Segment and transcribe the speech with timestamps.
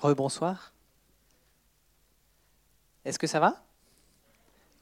[0.00, 0.72] Rebonsoir.
[3.04, 3.62] Est-ce que ça va?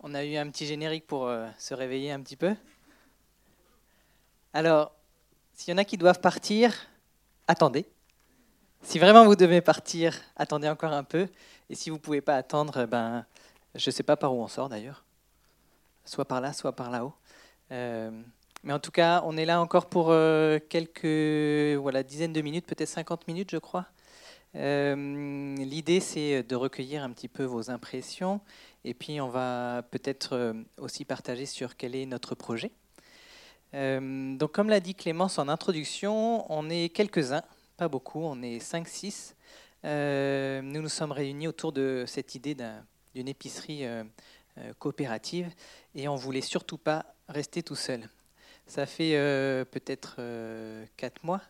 [0.00, 2.54] On a eu un petit générique pour euh, se réveiller un petit peu.
[4.52, 4.92] Alors,
[5.54, 6.72] s'il y en a qui doivent partir,
[7.48, 7.84] attendez.
[8.82, 11.28] Si vraiment vous devez partir, attendez encore un peu.
[11.68, 13.26] Et si vous ne pouvez pas attendre, ben,
[13.74, 15.04] je ne sais pas par où on sort d'ailleurs.
[16.04, 17.12] Soit par là, soit par là-haut.
[17.72, 18.10] Euh,
[18.62, 22.66] mais en tout cas, on est là encore pour euh, quelques voilà, dizaines de minutes,
[22.66, 23.86] peut-être 50 minutes, je crois.
[24.54, 28.40] Euh, l'idée, c'est de recueillir un petit peu vos impressions
[28.84, 32.70] et puis on va peut-être aussi partager sur quel est notre projet.
[33.72, 37.42] donc, comme l'a dit Clémence en introduction, on est quelques-uns,
[37.76, 39.34] pas beaucoup, on est 5-6.
[40.62, 42.56] nous nous sommes réunis autour de cette idée
[43.14, 43.84] d'une épicerie
[44.78, 45.52] coopérative
[45.94, 48.08] et on voulait surtout pas rester tout seul.
[48.68, 51.40] Ça fait euh, peut-être euh, quatre mois,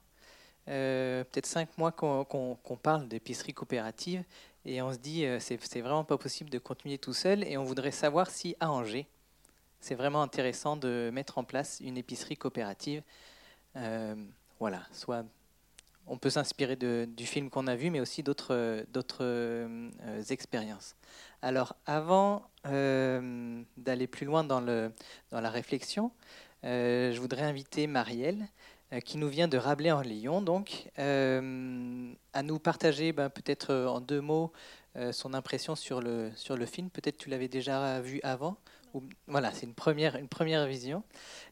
[0.68, 4.22] euh, peut-être cinq mois qu'on parle d'épicerie coopérative
[4.64, 7.90] et on se dit c'est vraiment pas possible de continuer tout seul et on voudrait
[7.90, 9.06] savoir si à Angers
[9.80, 13.02] c'est vraiment intéressant de mettre en place une épicerie coopérative.
[14.58, 15.24] voilà, soit
[16.06, 18.76] on peut s'inspirer du film qu'on a vu, mais aussi d'autres
[20.30, 20.96] expériences.
[21.42, 24.92] Alors, avant d'aller plus loin dans, le,
[25.30, 26.10] dans la réflexion,
[26.64, 28.46] euh, je voudrais inviter Marielle, euh,
[29.04, 34.00] qui nous vient de Rabelais en Lyon, donc, euh, à nous partager ben, peut-être en
[34.00, 34.52] deux mots
[35.12, 36.90] son impression sur le, sur le film.
[36.90, 38.56] Peut-être tu l'avais déjà vu avant.
[39.28, 41.04] Voilà, c'est une première, une première vision.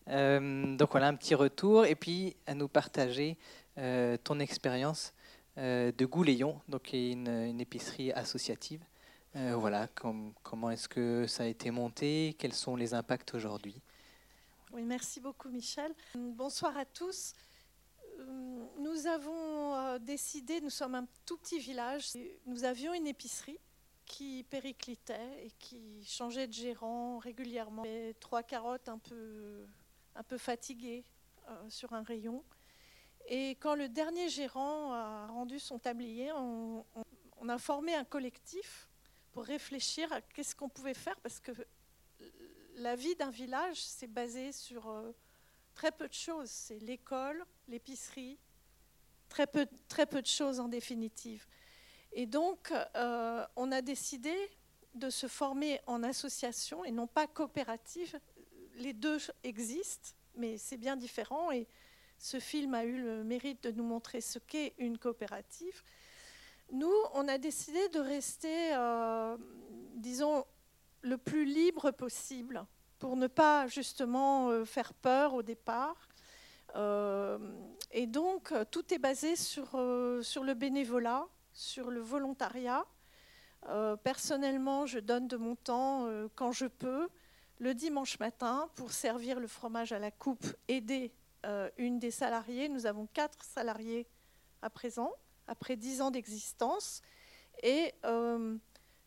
[0.08, 1.86] donc voilà, un petit retour.
[1.86, 3.36] Et puis à nous partager
[4.24, 5.14] ton expérience
[5.56, 8.80] de Gouléon, donc une, une épicerie associative.
[9.34, 13.80] voilà, comment est-ce que ça a été monté Quels sont les impacts aujourd'hui?
[14.72, 15.94] Oui, merci beaucoup Michel.
[16.14, 17.34] Bonsoir à tous.
[18.18, 22.12] Euh, nous avons euh, décidé, nous sommes un tout petit village,
[22.46, 23.58] nous avions une épicerie
[24.04, 27.84] qui périclitait et qui changeait de gérant régulièrement.
[28.20, 29.66] Trois carottes un peu,
[30.14, 31.04] un peu fatiguées
[31.48, 32.44] euh, sur un rayon.
[33.28, 36.84] Et quand le dernier gérant a rendu son tablier, on,
[37.38, 38.88] on a formé un collectif
[39.32, 41.52] pour réfléchir à qu'est-ce qu'on pouvait faire parce que
[42.76, 45.12] la vie d'un village, c'est basé sur euh,
[45.74, 46.50] très peu de choses.
[46.50, 48.38] C'est l'école, l'épicerie,
[49.28, 51.46] très peu, très peu de choses en définitive.
[52.12, 54.34] Et donc, euh, on a décidé
[54.94, 58.18] de se former en association et non pas coopérative.
[58.76, 61.50] Les deux existent, mais c'est bien différent.
[61.50, 61.66] Et
[62.18, 65.82] ce film a eu le mérite de nous montrer ce qu'est une coopérative.
[66.72, 69.36] Nous, on a décidé de rester, euh,
[69.94, 70.44] disons,
[71.06, 72.66] le plus libre possible
[72.98, 76.08] pour ne pas justement euh, faire peur au départ.
[76.74, 77.38] Euh,
[77.92, 82.84] et donc, tout est basé sur, euh, sur le bénévolat, sur le volontariat.
[84.04, 87.08] personnellement, je donne de mon temps quand je peux,
[87.58, 91.12] le dimanche matin, pour servir le fromage à la coupe, aider
[91.78, 92.68] une des salariées.
[92.68, 94.06] Nous avons quatre salariés
[94.60, 95.10] à présent,
[95.48, 97.00] après dix ans d'existence.
[97.62, 97.94] Et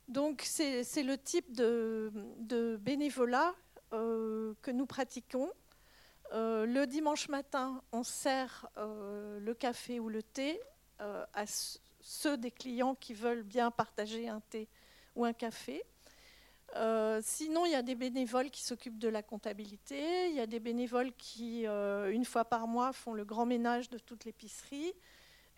[0.09, 3.53] donc, c'est le type de, bénévolat
[3.93, 5.51] euh, que nous pratiquons.
[6.33, 10.59] Euh, le dimanche matin, on sert euh, le café ou le thé
[10.99, 11.45] à
[12.01, 14.67] ceux des clients qui veulent bien partager un thé
[15.15, 15.81] ou un café.
[17.21, 20.27] sinon, il y a des bénévoles qui s'occupent de la comptabilité.
[20.29, 23.97] Il y a des bénévoles qui, une fois par mois, font le grand ménage de
[23.99, 24.91] toute l'épicerie.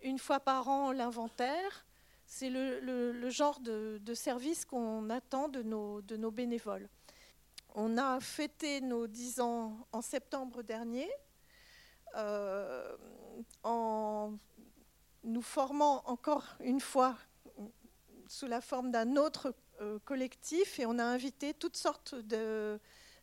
[0.03, 1.85] Une fois par an, l'inventaire.
[2.33, 6.87] C'est le, genre de, service qu'on attend de nos, bénévoles.
[7.75, 11.11] On a fêté nos 10 ans en septembre dernier
[12.15, 12.95] euh,
[13.63, 14.31] en
[15.25, 17.17] nous formant encore une fois
[18.29, 22.15] sous la forme d'un autre euh, collectif et on a invité toutes sortes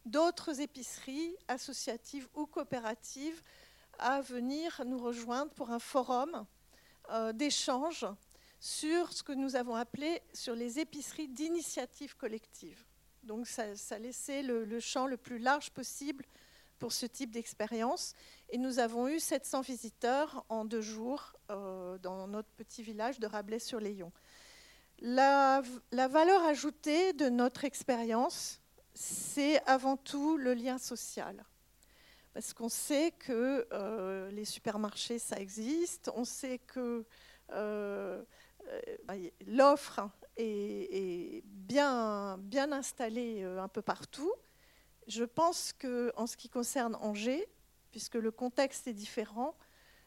[0.04, 3.42] d'autres épiceries associatives ou coopératives
[3.98, 6.44] à venir nous rejoindre pour un forum
[7.10, 8.06] euh, d'échange
[8.60, 12.84] sur ce que nous avons appelé sur les épiceries d'initiative collective.
[13.22, 16.24] Donc ça, laissait le, champ le plus large possible
[16.78, 18.14] pour ce type d'expérience.
[18.50, 23.26] Et nous avons eu 700 visiteurs en deux jours euh, dans notre petit village de
[23.26, 24.12] Rabelais-sur-Léon.
[25.00, 25.62] La,
[25.92, 28.60] valeur ajoutée de notre expérience,
[28.94, 31.44] c'est avant tout le lien social.
[32.34, 37.04] Parce qu'on sait que euh, les supermarchés, ça existe, on sait que
[37.52, 38.22] euh,
[39.46, 40.00] l'offre
[40.36, 42.38] est, bien,
[42.72, 44.32] installée euh, un peu partout.
[45.06, 47.48] Je pense qu'en ce qui concerne Angers,
[47.90, 49.56] puisque le contexte est différent,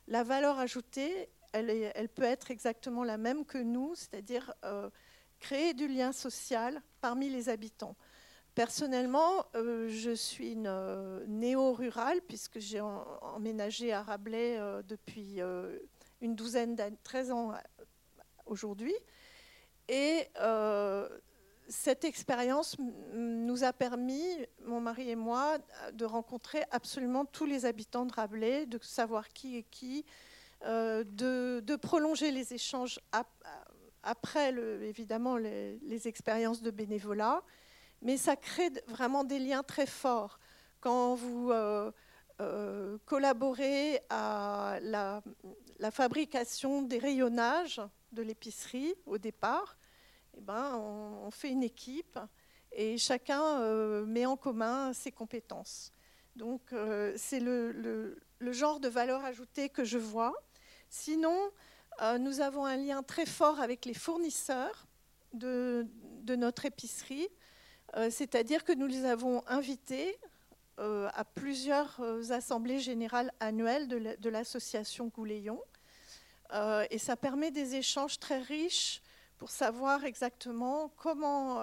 [0.07, 4.53] la valeur ajoutée, elle, peut être exactement la même que nous, c'est-à-dire
[5.39, 7.95] créer du lien social parmi les habitants.
[8.55, 15.39] Personnellement, euh, je suis une euh, néo-rurale puisque j'ai emménagé à Rabelais euh, depuis
[16.21, 17.53] une douzaine d'années, 13 ans
[18.51, 18.95] aujourd'hui.
[19.87, 20.27] Et
[21.67, 22.77] cette expérience
[23.13, 24.23] nous a permis,
[24.65, 25.57] mon mari et moi,
[25.93, 30.05] de rencontrer absolument tous les habitants de Rabelais, de savoir qui est qui,
[30.63, 32.99] de, prolonger les échanges
[34.03, 34.53] après,
[34.83, 37.41] évidemment, les expériences de bénévolat
[38.01, 40.39] mais ça crée vraiment des liens très forts.
[40.79, 41.91] Quand vous euh,
[42.39, 45.21] euh, collaborez à la,
[45.91, 49.77] fabrication des rayonnages de l'épicerie au départ,
[50.37, 52.19] eh ben, on, fait une équipe
[52.71, 55.91] et chacun euh, met en commun ses compétences.
[56.35, 56.73] Donc
[57.17, 60.33] c'est le, genre de valeur ajoutée que je vois.
[60.89, 61.51] Sinon,
[62.19, 64.87] nous avons un lien très fort avec les fournisseurs
[65.33, 65.85] de,
[66.21, 67.27] de notre épicerie.
[67.97, 70.17] Euh, c'est-à-dire que nous les avons invités
[70.79, 75.61] euh, à plusieurs euh, assemblées générales annuelles de l'association Gouléon.
[76.89, 79.01] Et ça permet des échanges très riches
[79.37, 81.61] pour savoir exactement comment,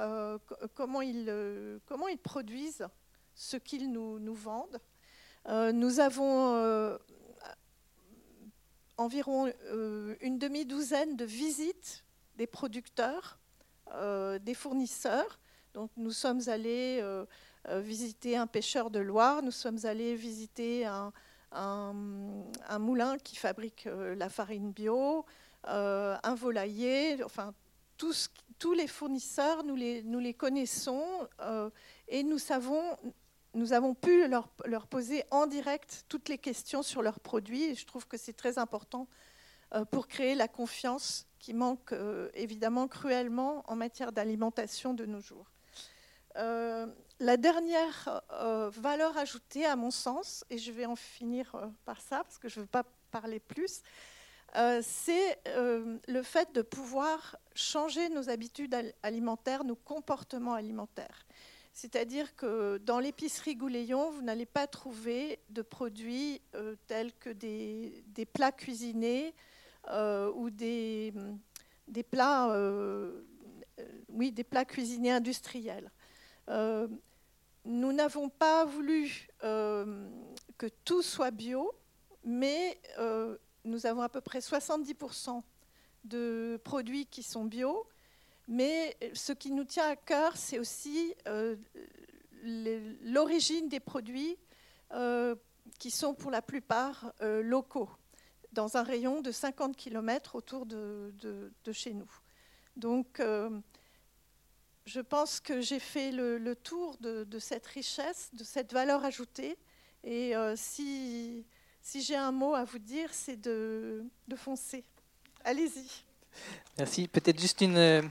[0.75, 2.87] comment, ils, comment ils produisent
[3.35, 4.81] ce qu'ils nous, nous vendent.
[5.47, 6.99] nous avons
[8.97, 9.53] environ
[10.21, 12.05] une demi-douzaine de visites
[12.37, 13.39] des producteurs,
[14.41, 15.39] des fournisseurs,
[15.79, 17.25] donc nous sommes allés euh,
[17.69, 21.13] euh, visiter un pêcheur de Loire, nous sommes allés visiter un,
[21.53, 25.25] moulin qui fabrique euh, la farine bio,
[25.65, 27.55] un volailler, enfin
[27.97, 28.31] tous,
[28.77, 31.05] les fournisseurs, nous les, connaissons
[32.09, 32.83] et nous savons
[33.55, 37.65] nous avons pu leur, poser en direct toutes les questions sur leurs produits.
[37.65, 39.09] Et je trouve que c'est très important
[39.91, 41.93] pour créer la confiance qui manque
[42.35, 45.51] évidemment cruellement en matière d'alimentation de nos jours.
[46.39, 46.87] Euh,
[47.21, 52.01] la dernière euh, valeur ajoutée, à mon sens, et je vais en finir euh, par
[52.01, 53.83] ça parce que je ne veux pas parler plus,
[54.83, 61.27] c'est le fait de pouvoir changer nos habitudes alimentaires, nos comportements alimentaires.
[61.75, 66.41] C'est-à-dire que dans l'épicerie Gouléon, vous n'allez pas trouver de produits
[66.87, 69.35] tels que des, plats cuisinés
[70.35, 71.13] ou des,
[72.11, 72.57] plats,
[74.09, 75.91] oui, des plats cuisinés industriels.
[76.51, 76.89] Euh,
[77.69, 80.09] nous n'avons pas voulu euh,
[80.57, 81.71] que tout soit bio,
[82.25, 85.43] mais euh, nous avons à peu près 70%
[86.05, 87.87] de produits qui sont bio.
[88.49, 91.15] Mais ce qui nous tient à cœur, c'est aussi
[93.03, 94.39] l'origine des produits
[95.79, 97.91] qui sont pour la plupart locaux,
[98.53, 102.11] dans un rayon de 50 km autour de, de chez nous.
[102.77, 103.21] Donc,
[104.89, 109.57] je pense que j'ai fait le, tour de, cette richesse, de cette valeur ajoutée.
[110.03, 111.45] Et euh, si,
[111.95, 114.05] j'ai un mot à vous dire, c'est de,
[114.37, 114.85] foncer.
[115.45, 115.87] Allez-y.
[116.79, 117.09] Merci.
[117.09, 117.77] Peut-être juste une.
[117.77, 118.03] Euh,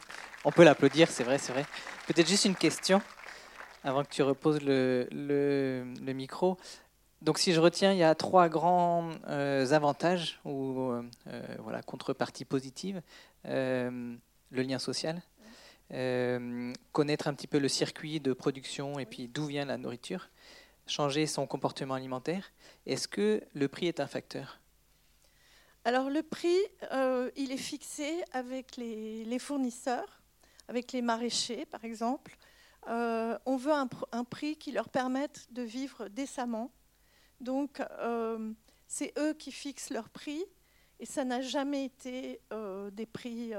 [0.44, 1.66] on peut l'applaudir, c'est vrai, c'est vrai.
[2.08, 3.02] Peut-être juste une question
[3.84, 6.58] avant que tu reposes le, micro.
[7.24, 10.92] Donc, si je retiens, il y a trois grands euh, avantages ou
[11.60, 13.02] voilà contreparties positives
[14.52, 15.22] le lien social,
[15.94, 20.30] euh, connaître un petit peu le circuit de production et puis d'où vient la nourriture,
[20.86, 22.52] changer son comportement alimentaire.
[22.86, 24.60] Est-ce que le prix est un facteur?
[25.86, 26.60] Alors le prix,
[26.92, 30.22] euh, il est fixé avec les, fournisseurs,
[30.68, 32.36] avec les maraîchers par exemple.
[32.90, 36.72] Euh, on veut un, un, prix qui leur permette de vivre décemment.
[37.40, 37.82] Donc
[38.88, 40.44] c'est eux qui fixent leur prix
[41.00, 42.42] et ça n'a jamais été
[42.92, 43.54] des prix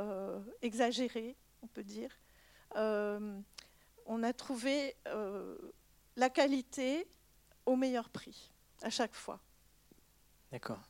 [0.60, 2.10] exagérés on peut dire.
[2.76, 3.40] Euh,
[4.06, 5.56] on a trouvé euh,
[6.16, 7.06] la qualité
[7.66, 9.40] au meilleur prix, à chaque fois.
[10.52, 10.80] D'accord.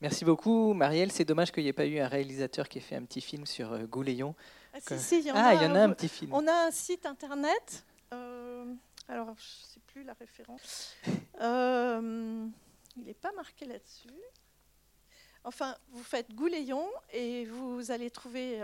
[0.00, 1.12] Merci beaucoup, Marielle.
[1.12, 3.46] C'est dommage qu'il n'y ait pas eu un réalisateur qui ait fait un petit film
[3.46, 4.34] sur euh, Gouléon.
[4.74, 6.32] Ah, si, il y en, ah, a, il y en a un petit film.
[6.32, 7.84] On a un site internet.
[8.10, 10.94] alors, je ne sais plus la référence.
[12.96, 14.08] il n'est pas marqué là-dessus.
[15.44, 18.62] Enfin, vous faites Gouléon et vous allez trouver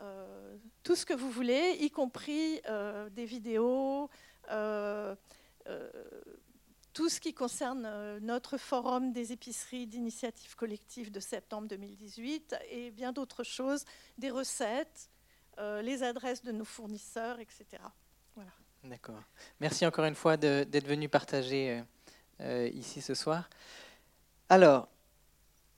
[0.00, 4.08] euh, tout ce que vous voulez, y compris euh, des vidéos,
[4.50, 5.14] euh,
[6.92, 13.12] tout ce qui concerne notre forum des épiceries d'initiative collective de septembre 2018 et bien
[13.12, 13.84] d'autres choses,
[14.16, 15.10] des recettes,
[15.58, 17.66] les adresses de nos fournisseurs, etc.
[18.34, 18.50] Voilà.
[18.82, 19.22] D'accord.
[19.60, 21.84] Merci encore une fois d'être venu partager
[22.40, 23.48] ici ce soir.
[24.48, 24.88] Alors,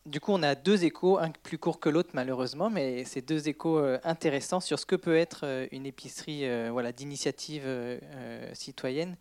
[0.06, 3.48] du coup, on a deux échos, un plus court que l'autre malheureusement, mais c'est deux
[3.48, 7.64] échos euh, intéressants sur ce que peut être euh, une épicerie voilà, d'initiative
[8.54, 9.16] citoyenne,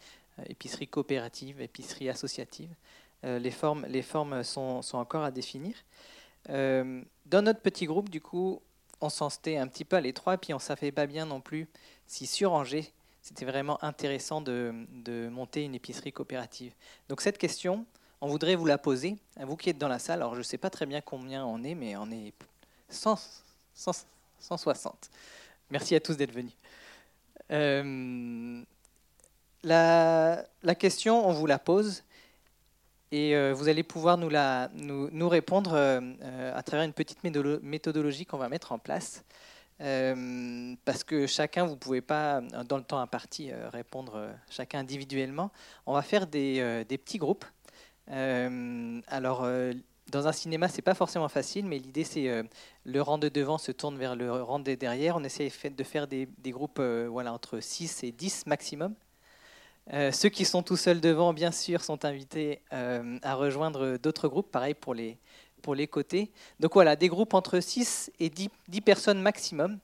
[0.48, 2.70] épicerie coopérative, épicerie associative.
[3.24, 5.76] les, formes, les formes sont, sont encore à définir.
[6.48, 8.62] dans notre petit groupe, du coup,
[9.02, 11.42] on s'en sentait un petit peu à l'étroit, puis on ne savait pas bien non
[11.42, 11.68] plus
[12.08, 16.74] si sur Angers, c'était vraiment intéressant de, de monter une épicerie coopérative.
[17.10, 17.86] Donc cette question,
[18.22, 20.20] on voudrait vous la poser, à vous qui êtes dans la salle.
[20.20, 22.34] Alors, je ne sais pas très bien combien on est, mais on est
[22.90, 24.06] 160.
[25.70, 26.54] Merci à tous d'être venus.
[27.52, 28.62] Euh,
[29.64, 30.46] la,
[30.78, 32.04] question, on vous la pose
[33.12, 38.26] et euh, vous allez pouvoir nous, la, nous, répondre euh, à travers une petite méthodologie
[38.26, 39.24] qu'on va mettre en place.
[39.80, 45.52] parce que chacun, vous ne pouvez pas, dans le temps imparti, répondre chacun individuellement.
[45.86, 47.46] On va faire des, petits groupes
[48.10, 49.74] alors, euh,
[50.12, 52.44] dans un cinéma, c'est pas forcément facile, mais l'idée c'est euh,
[52.86, 55.16] le rang de devant se tourne vers le rang de derrière.
[55.16, 58.94] On essaie de faire des, groupes voilà, entre 6 et 10 maximum.
[60.12, 64.74] ceux qui sont tout seuls devant, bien sûr, sont invités à rejoindre d'autres groupes, pareil
[64.74, 65.18] pour les,
[65.62, 66.32] pour les côtés.
[66.60, 69.80] Donc voilà, des groupes entre 6 et 10, 10 personnes maximum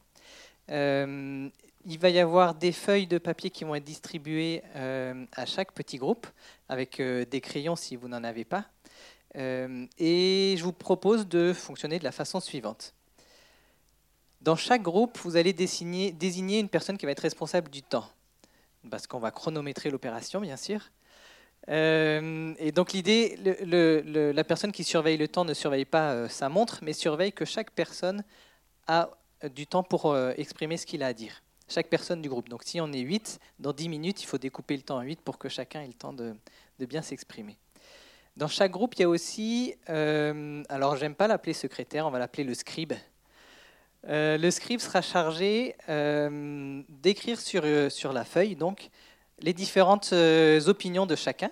[1.86, 5.72] il va y avoir des feuilles de papier qui vont être distribuées euh, à chaque
[5.72, 6.28] petit groupe,
[6.70, 8.66] avec euh, des crayons si vous n'en avez pas.
[9.36, 12.94] Euh, et je vous propose de fonctionner de la façon suivante.
[14.42, 18.10] Dans chaque groupe, vous allez désigner, désigner une personne qui va être responsable du temps,
[18.90, 20.82] parce qu'on va chronométrer l'opération, bien sûr.
[21.68, 26.94] et donc l'idée, la personne qui surveille le temps ne surveille pas sa montre, mais
[26.94, 28.24] surveille que chaque personne
[28.86, 29.10] a
[29.56, 32.50] du temps pour exprimer ce qu'il a à dire chaque personne du groupe.
[32.50, 35.22] Donc si on est 8, dans 10 minutes, il faut découper le temps en 8
[35.22, 36.36] pour que chacun ait le temps de,
[36.80, 37.58] bien s'exprimer.
[38.38, 42.20] Dans chaque groupe, il y a aussi, euh, alors j'aime pas l'appeler secrétaire, on va
[42.20, 42.94] l'appeler le scribe.
[44.08, 48.90] Euh, le scribe sera chargé euh, d'écrire sur, sur la feuille donc
[49.40, 51.50] les différentes opinions de chacun.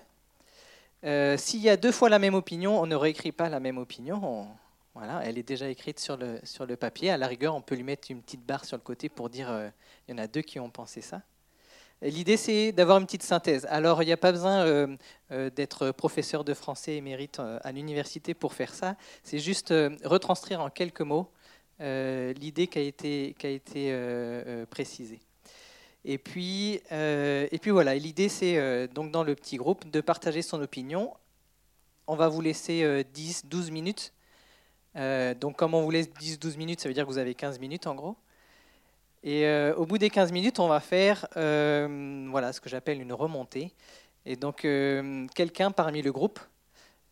[1.36, 4.48] S'il y a deux fois la même opinion, on ne réécrit pas la même opinion,
[4.94, 7.10] voilà, elle est déjà écrite sur le, papier.
[7.10, 9.50] À la rigueur, on peut lui mettre une petite barre sur le côté pour dire
[9.50, 9.68] euh,
[10.06, 11.22] il y en a deux qui ont pensé ça.
[12.00, 13.66] L'idée, c'est d'avoir une petite synthèse.
[13.70, 14.96] Alors, il n'y a pas besoin euh,
[15.32, 18.96] euh, d'être professeur de français émérite à l'université pour faire ça.
[19.24, 19.74] C'est juste
[20.04, 21.28] retranscrire en quelques mots
[21.80, 25.20] l'idée qui a été, qui a été précisée.
[26.04, 30.62] Et puis, et puis voilà, l'idée, c'est donc dans le petit groupe de partager son
[30.62, 31.12] opinion.
[32.06, 34.13] On va vous laisser 10, 12 minutes
[34.96, 37.58] euh, donc, comme on vous laisse 10-12 minutes, ça veut dire que vous avez 15
[37.58, 38.16] minutes en gros.
[39.22, 43.00] Et euh, au bout des 15 minutes, on va faire euh, voilà, ce que j'appelle
[43.00, 43.72] une remontée.
[44.26, 44.66] Et donc,
[45.34, 46.40] quelqu'un parmi le groupe,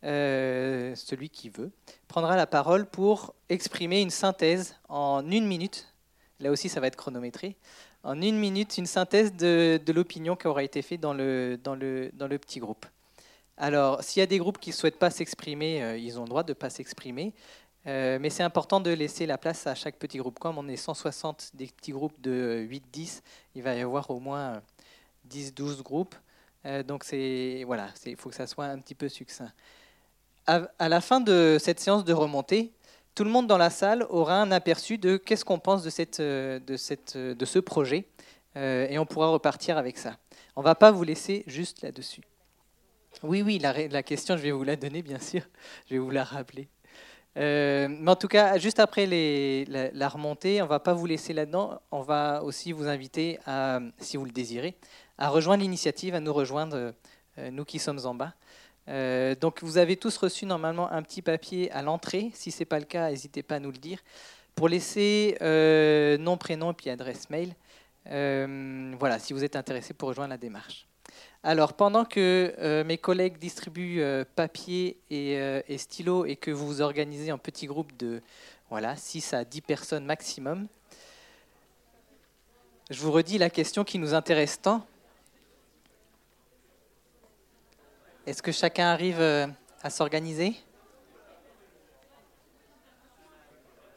[0.01, 1.71] celui qui veut,
[2.07, 5.93] prendra la parole pour exprimer une synthèse en une minute.
[6.39, 7.55] Là aussi, ça va être chronométré.
[8.03, 11.75] En une minute, une synthèse de, de l'opinion qui aura été faite dans le, dans,
[11.75, 12.87] le, dans le petit groupe.
[13.57, 16.41] Alors, s'il y a des groupes qui ne souhaitent pas s'exprimer, ils ont le droit
[16.41, 17.33] de ne pas s'exprimer.
[17.85, 20.39] Euh, mais c'est important de laisser la place à chaque petit groupe.
[20.39, 23.21] Comme on est 160 des petits groupes de 8-10,
[23.55, 24.61] il va y avoir au moins
[25.29, 26.15] 10-12 groupes.
[26.65, 27.05] Euh, donc
[27.65, 29.51] voilà, il faut que ça soit un petit peu succinct.
[30.45, 32.73] À, la fin de cette séance de remontée,
[33.15, 37.59] tout le monde dans la salle aura un aperçu de qu'est-ce qu'on pense de, ce
[37.59, 38.05] projet
[38.57, 40.17] euh, et on pourra repartir avec ça.
[40.55, 42.21] On ne va pas vous laisser juste là-dessus.
[43.21, 45.43] Oui, oui, la question, je vais vous la donner, bien sûr.
[45.87, 46.67] Je vais vous la rappeler.
[47.37, 51.33] Euh, mais en tout cas, juste après la, remontée, on ne va pas vous laisser
[51.33, 51.79] là-dedans.
[51.91, 54.75] On va aussi vous inviter, à, si vous le désirez,
[55.17, 56.93] à rejoindre l'initiative, à nous rejoindre,
[57.37, 58.33] euh, nous qui sommes en bas.
[58.89, 62.31] Euh, donc vous avez tous reçu normalement un petit papier à l'entrée.
[62.33, 63.99] Si ce n'est pas le cas, n'hésitez pas à nous le dire.
[64.55, 65.37] Pour laisser
[66.19, 67.55] nom, prénom et puis adresse mail.
[68.05, 70.87] voilà, si vous êtes intéressé pour rejoindre la démarche.
[71.45, 76.65] Alors, pendant que euh, mes collègues distribuent euh, papier euh, et, stylo et que vous
[76.65, 78.21] vous organisez en petits groupes de
[78.69, 80.69] voilà, 6 à 10 personnes maximum,
[82.89, 84.87] je vous redis la question qui nous intéresse tant.
[88.25, 90.55] Est-ce que chacun arrive à s'organiser?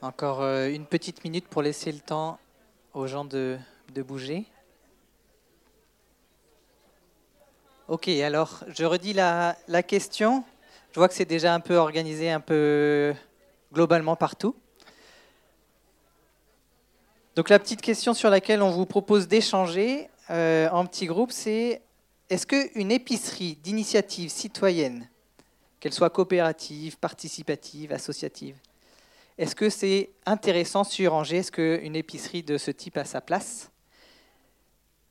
[0.03, 2.41] Encore une petite minute pour laisser le temps
[2.93, 3.59] aux gens de
[4.03, 4.47] bouger.
[7.89, 9.55] Ok, alors je redis la,
[9.87, 10.43] question.
[10.91, 13.15] Je vois que c'est déjà un peu organisé, un peu
[13.73, 14.57] globalement partout.
[17.37, 21.81] Donc la petite question sur laquelle on vous propose d'échanger euh, en petit groupe, c'est
[22.29, 25.09] est-ce qu'une épicerie d'initiative citoyenne
[25.79, 28.57] qu'elle soit coopérative, participative, associative.
[29.39, 31.37] Est-ce que c'est intéressant sur Angers?
[31.37, 33.71] Est-ce qu'une épicerie de ce type a sa place?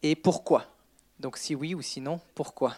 [0.03, 0.74] Et pourquoi?
[1.19, 2.75] Donc si oui ou sinon, pourquoi?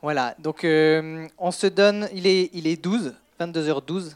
[0.00, 4.14] Voilà, donc euh, on se donne, il est, il est 12, 22h12,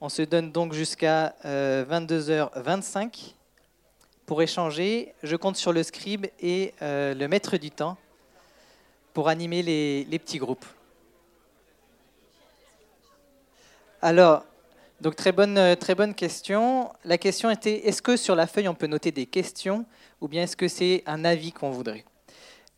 [0.00, 3.08] on se donne donc jusqu'à 22h25 euh,
[4.26, 5.12] pour échanger.
[5.22, 7.96] Je compte sur le scribe et euh, le maître du temps
[9.12, 10.66] pour animer les, les petits groupes.
[14.00, 14.44] Alors,
[15.00, 16.92] donc très bonne, euh, très bonne question.
[17.04, 19.84] La question était, est-ce que sur la feuille on peut noter des questions
[20.20, 22.04] ou bien est-ce que c'est un avis qu'on voudrait?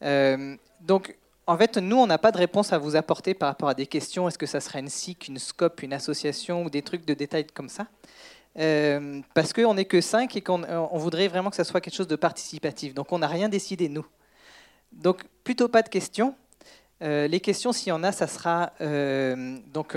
[0.00, 1.16] Donc
[1.50, 3.88] en fait, nous, on n'a pas de réponse à vous apporter par rapport à des
[3.88, 4.28] questions.
[4.28, 7.48] Est-ce que ça serait une SIC, une SCOP, une association ou des trucs de détails
[7.48, 7.88] comme ça?
[8.56, 11.96] Euh, Parce qu'on n'est que cinq et qu'on on voudrait vraiment que ça soit quelque
[11.96, 12.94] chose de participatif.
[12.94, 14.06] Donc on n'a rien décidé, nous.
[14.92, 16.36] Donc plutôt pas de questions.
[17.02, 19.96] Euh, les questions, s'il y en a, ça sera euh, donc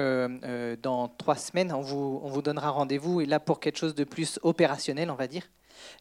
[0.82, 1.72] dans trois semaines.
[1.72, 5.16] On vous, on vous donnera rendez-vous et là pour quelque chose de plus opérationnel, on
[5.16, 5.44] va dire.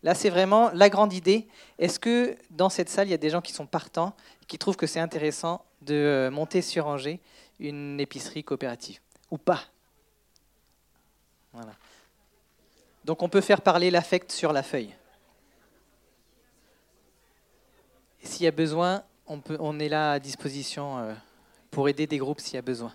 [0.02, 1.46] Là, c'est vraiment la grande idée.
[1.78, 4.14] Est-ce que dans cette salle, il y a des gens qui sont partants,
[4.48, 7.20] qui trouvent que c'est intéressant de euh, monter sur Angers
[7.60, 9.00] une épicerie coopérative
[9.30, 9.62] Ou pas?
[11.52, 11.72] Voilà.
[13.04, 14.94] Donc on peut faire parler l'affect sur la feuille.
[18.22, 21.14] S'il y a besoin, on est là à disposition euh,
[21.70, 22.92] pour aider des groupes s'il y a besoin.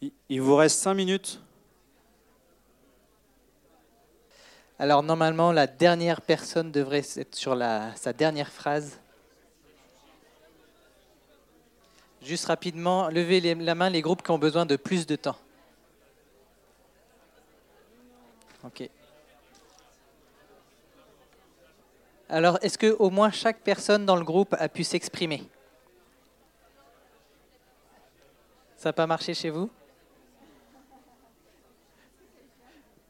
[0.00, 1.40] Il vous reste cinq minutes.
[4.78, 7.54] Alors normalement, la dernière personne devrait être sur
[7.96, 8.98] sa dernière phrase.
[12.22, 15.36] Juste rapidement, levez la main les groupes qui ont besoin de plus de temps.
[18.64, 18.88] Ok.
[22.28, 25.42] Alors, est-ce que au moins chaque personne dans le groupe a pu s'exprimer?
[28.76, 29.70] Ça n'a pas marché chez vous?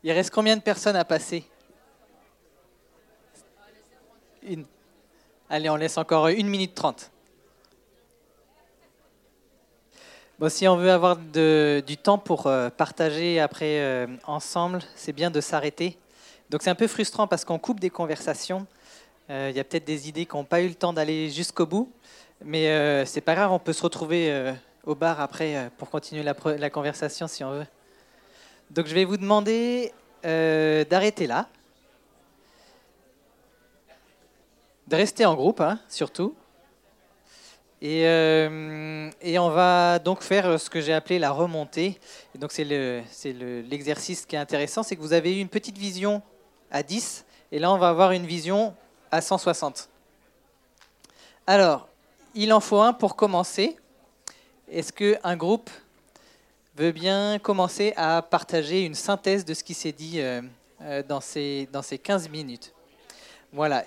[0.02, 1.44] Il reste combien de personnes à passer?
[4.42, 4.64] Une.
[5.50, 7.10] Allez, on laisse encore une minute trente.
[10.38, 15.30] Bon, si on veut avoir du temps pour euh, partager après euh, ensemble, c'est bien
[15.30, 15.98] de s'arrêter.
[16.48, 18.66] Donc c'est un peu frustrant parce qu'on coupe des conversations.
[19.28, 21.66] Euh, il y a peut-être des idées qui n'ont pas eu le temps d'aller jusqu'au
[21.66, 21.92] bout,
[22.42, 27.28] mais c'est pas grave, on peut se retrouver au bar après pour continuer la conversation
[27.28, 27.66] si on veut.
[28.70, 29.92] Donc je vais vous demander
[30.24, 31.48] euh, d'arrêter là,
[34.86, 36.34] de rester en groupe hein, surtout.
[37.82, 41.98] Et, euh, et, on va donc faire ce que j'ai appelé la remontée.
[42.34, 46.22] Donc c'est l'exercice le, qui est intéressant, c'est que vous avez eu une petite vision
[46.70, 48.74] à 10, et là on va avoir une vision
[49.10, 49.88] à 160.
[51.46, 51.88] Alors,
[52.34, 53.76] il en faut un pour commencer.
[54.70, 55.70] Est-ce qu'un groupe
[56.76, 60.42] veut bien commencer à partager une synthèse de ce qui s'est dit euh,
[60.82, 62.72] euh, dans, ces, dans ces 15 minutes.
[63.52, 63.84] Voilà.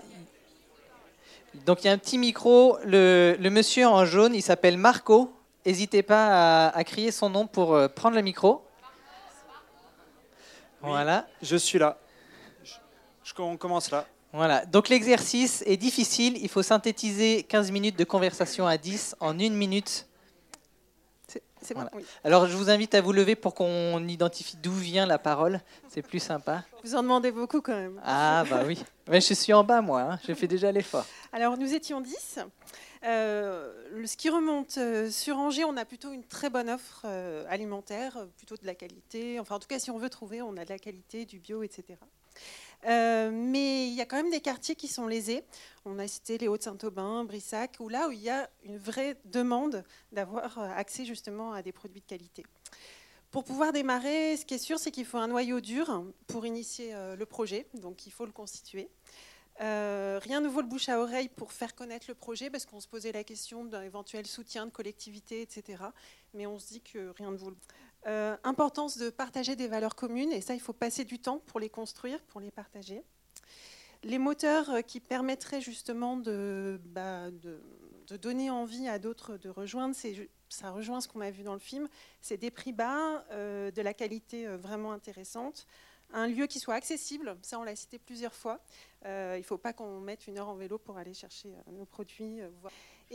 [1.65, 2.78] Donc il y a un petit micro.
[2.84, 5.34] Le, le monsieur en jaune, il s'appelle Marco.
[5.65, 8.65] N'hésitez pas à, crier son nom pour euh, prendre le micro.
[10.82, 11.26] voilà.
[11.41, 11.98] Je suis là.
[12.63, 12.74] Je,
[13.39, 14.06] on commence là.
[14.34, 14.65] Voilà.
[14.65, 16.38] Donc l'exercice est difficile.
[16.41, 20.08] Il faut synthétiser 15 minutes de conversation à 10 en une minute
[22.23, 25.62] alors, je vous invite à vous lever pour qu'on identifie d'où vient la parole.
[25.89, 26.63] C'est plus sympa.
[26.84, 27.99] Vous en demandez beaucoup quand même.
[28.04, 28.84] Ah, bah oui.
[29.08, 30.02] Mais je suis en bas, moi.
[30.02, 30.19] Hein.
[30.28, 31.06] Je fais déjà l'effort.
[31.32, 32.39] Alors, nous étions 10.
[33.06, 37.43] Euh, ce qui remonte euh, sur Angers, on a plutôt une très bonne offre euh,
[37.49, 39.39] alimentaire, plutôt de la qualité.
[39.39, 41.63] Enfin, en tout cas, si on veut trouver, on a de la qualité, du bio,
[41.63, 41.99] etc.
[42.86, 45.43] Euh, mais il y a quand même des quartiers qui sont lésés.
[45.86, 49.84] On a cité les Hauts-de-Saint-Aubin, Brissac, où là où il y a une vraie demande
[50.12, 52.46] d'avoir euh, accès justement à des produits de qualité.
[53.32, 56.93] Pour pouvoir démarrer, ce qui est sûr, c'est qu'il faut un noyau dur pour initier
[56.93, 58.89] euh, le projet, donc il faut le constituer.
[59.60, 62.88] rien ne vaut le bouche à oreille pour faire connaître le projet, parce qu'on se
[62.88, 65.84] posait la question d'un éventuel soutien de collectivité, etc.
[66.34, 67.58] Mais on se dit que rien ne vaut le
[68.05, 71.59] euh, importance de partager des valeurs communes, et ça, il faut passer du temps pour
[71.59, 73.01] les construire, pour les partager.
[74.03, 77.61] Les moteurs euh, qui permettraient justement de, bah, de,
[78.21, 79.95] donner envie à d'autres de rejoindre,
[80.49, 81.87] ça rejoint ce qu'on a vu dans le film,
[82.21, 85.65] c'est des prix bas, euh, de la qualité vraiment intéressante,
[86.11, 88.59] un lieu qui soit accessible, ça on l'a cité plusieurs fois,
[89.03, 92.39] il ne faut pas qu'on mette une heure en vélo pour aller chercher nos produits.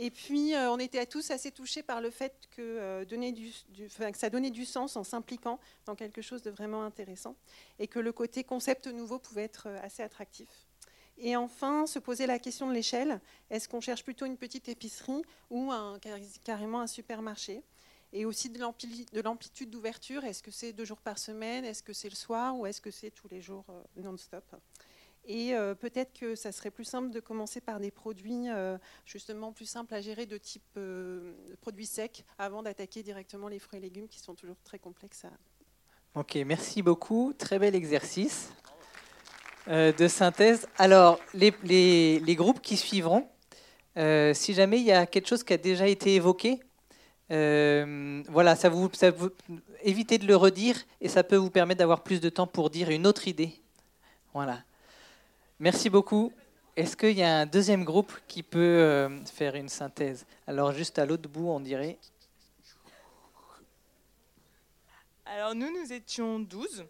[0.01, 4.29] Et puis, euh, on était tous assez touchés par le fait que, euh, que ça
[4.29, 7.35] donnait du sens en s'impliquant dans quelque chose de vraiment intéressant
[7.79, 10.47] et que le côté concept nouveau pouvait être euh, assez attractif.
[11.17, 13.19] Et enfin, se poser la question de l'échelle.
[13.49, 15.69] Est-ce qu'on cherche plutôt une petite épicerie ou
[16.45, 17.61] carrément un supermarché?
[18.13, 20.23] Et aussi de l'amplitude d'ouverture.
[20.23, 21.65] Est-ce que c'est deux jours par semaine?
[21.65, 22.57] Est-ce que c'est le soir?
[22.57, 23.65] Ou est-ce que c'est tous les jours
[23.97, 24.45] non-stop?
[25.29, 29.53] Et euh, peut-être que ça serait plus simple de commencer par des produits euh, justement
[29.53, 30.77] plus simples à gérer de type
[31.61, 35.31] produits secs avant d'attaquer directement les fruits et légumes qui sont toujours très complexes à,
[36.15, 37.33] Ok, merci beaucoup.
[37.37, 38.51] Très bel exercice
[39.67, 40.67] euh, de synthèse.
[40.79, 43.27] Alors, les, les, groupes qui suivront,
[43.95, 46.59] euh, si jamais il y a quelque chose qui a déjà été évoqué,
[47.31, 49.11] euh, voilà, ça vous, ça
[49.83, 52.89] évitez de le redire et ça peut vous permettre d'avoir plus de temps pour dire
[52.89, 53.53] une autre idée.
[54.33, 54.63] Voilà.
[55.59, 56.31] Merci beaucoup.
[56.75, 60.25] Est-ce qu'il y a un deuxième groupe qui peut faire une synthèse?
[60.47, 61.97] Alors, juste à l'autre bout, on dirait.
[65.25, 66.85] Alors nous, nous étions 12.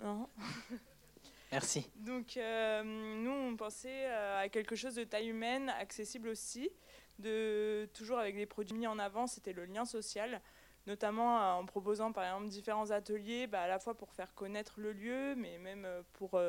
[1.52, 1.86] Merci.
[1.96, 6.70] Donc euh, nous, on pensait euh, à quelque chose de taille humaine, accessible aussi,
[7.18, 10.40] de, toujours avec des produits mis en avant, c'était le lien social,
[10.86, 14.80] notamment euh, en proposant par exemple différents ateliers, bah, à la fois pour faire connaître
[14.80, 16.40] le lieu, mais même pour,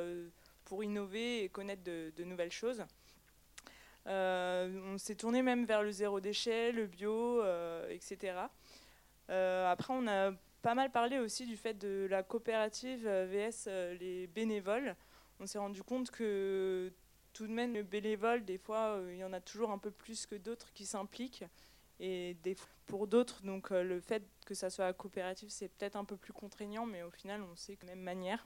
[0.74, 2.84] pour innover et connaître de, nouvelles choses.
[4.08, 7.44] on s'est tourné même vers le zéro déchet, le bio,
[7.92, 8.40] etc.
[9.30, 10.32] après, on a
[10.64, 14.96] pas mal parlé aussi du fait de la coopérative euh, VS euh, les bénévoles.
[15.40, 16.92] On s'est rendu compte que
[17.34, 19.92] tout de même, le bénévole, des fois, euh, il y en a toujours un peu
[19.92, 21.44] plus que d'autres qui s'impliquent.
[22.00, 22.36] Et
[22.88, 26.86] pour d'autres, donc le fait que ça soit coopérative, c'est peut-être un peu plus contraignant,
[26.86, 28.46] mais au final, on sait de la même manière.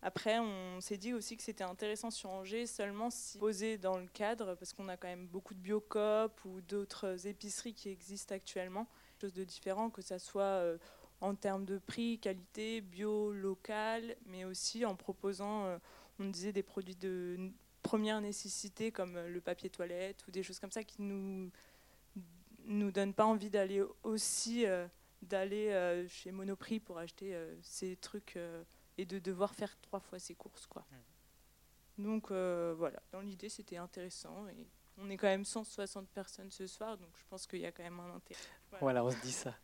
[0.00, 4.06] Après, on s'est dit aussi que c'était intéressant sur Angers seulement si posé dans le
[4.06, 8.86] cadre, parce qu'on a quand même beaucoup de biocop ou d'autres épiceries qui existent actuellement.
[9.20, 10.78] Chose de différent, que ça soit euh,
[11.20, 15.78] en termes de prix, qualité, bio, local, mais aussi en proposant, euh,
[16.20, 17.50] on disait, des produits de
[17.82, 21.50] première nécessité comme euh, le papier toilette ou des choses comme ça qui nous
[22.66, 24.66] nous donnent pas envie d'aller aussi
[25.22, 28.38] d'aller chez Monoprix pour acheter ces trucs
[28.98, 30.66] et de devoir faire trois fois ses courses.
[30.66, 30.84] Quoi.
[30.90, 32.02] Hmm.
[32.02, 36.66] Donc euh, voilà, dans l'idée c'était intéressant et on est quand même 160 personnes ce
[36.66, 38.40] soir, donc je pense qu'il y a quand même un intérêt.
[38.80, 39.04] Voilà.
[39.04, 39.54] on se dit ça.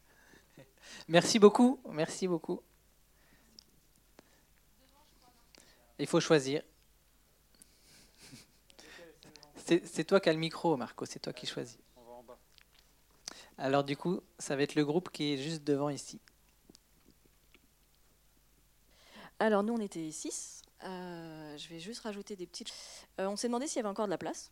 [1.09, 2.63] Merci beaucoup, merci beaucoup.
[5.99, 6.63] Il faut choisir.
[9.57, 11.79] C'est toi qui as le micro, Marco, c'est toi qui choisis.
[13.59, 16.21] Alors du coup, ça va être le groupe qui est juste devant ici.
[19.39, 20.63] Alors nous, on était six.
[20.85, 22.73] Euh, je vais juste rajouter des petites.
[23.21, 24.51] Euh, on s'est demandé s'il y avait encore de la place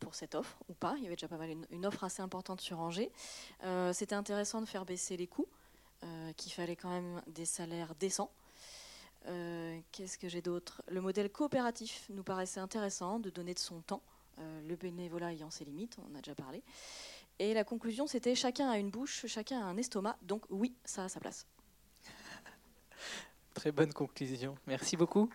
[0.00, 0.94] pour cette offre ou pas.
[0.96, 3.10] Il y avait déjà pas mal une, offre assez importante sur Angers.
[3.64, 5.48] Euh, c'était intéressant de faire baisser les coûts,
[6.36, 8.30] qu'il fallait quand même des salaires décents.
[9.92, 10.82] Qu'est-ce que j'ai d'autre?
[10.88, 14.02] Le modèle coopératif nous paraissait intéressant de donner de son temps,
[14.38, 16.62] le bénévolat ayant ses limites, on a déjà parlé.
[17.38, 21.04] Et la conclusion, c'était chacun a une bouche, chacun a un estomac, donc oui, ça
[21.04, 21.46] a sa place.
[23.54, 24.56] Très bonne conclusion.
[24.66, 25.30] Merci beaucoup.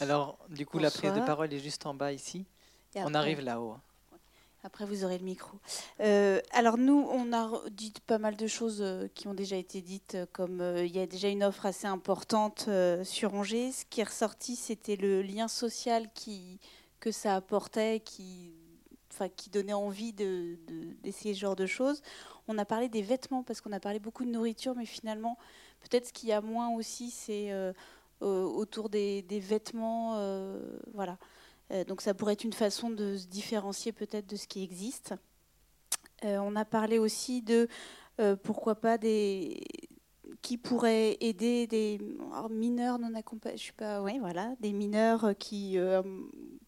[0.00, 2.46] Alors, du coup, la prise de parole est juste en bas ici.
[2.96, 3.76] on arrive là-haut.
[4.66, 5.58] Après, vous aurez le micro.
[6.00, 9.82] Euh, alors, nous, on a dit pas mal de choses euh, qui ont déjà été
[9.82, 12.70] dites, euh, comme il y a déjà une offre assez importante
[13.02, 13.72] sur Angers.
[13.72, 16.60] Ce qui est ressorti, c'était le lien social qui,
[17.04, 18.54] que ça apportait, qui,
[19.12, 22.00] enfin, qui donnait envie d'essayer de, ce genre de choses.
[22.48, 25.36] On a parlé des vêtements parce qu'on a parlé beaucoup de nourriture, mais finalement,
[25.82, 27.74] peut-être ce qu'il y a moins aussi, c'est euh,
[28.20, 30.14] autour des, vêtements.
[30.16, 30.58] Euh,
[30.94, 31.18] voilà.
[31.72, 35.12] Euh, donc ça pourrait être une façon de se différencier peut-être de ce qui existe.
[36.22, 37.68] on a parlé aussi de
[38.42, 39.62] pourquoi pas des
[40.44, 41.98] qui pourraient aider des
[42.50, 45.78] mineurs non accompagnés, je suis pas, ouais, voilà, des mineurs qui,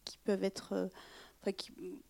[0.03, 0.89] qui peuvent être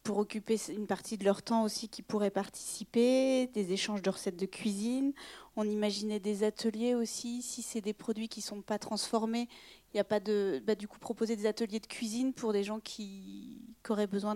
[0.03, 4.37] pour occuper une partie de leur temps aussi, qui pourraient participer, des échanges de recettes
[4.37, 5.13] de cuisine.
[5.55, 9.47] On imaginait des ateliers aussi, si c'est des produits qui ne sont pas transformés,
[9.93, 10.61] il n'y a pas de...
[10.65, 14.35] Bah, du coup, proposer des ateliers de cuisine pour des gens qui, auraient besoin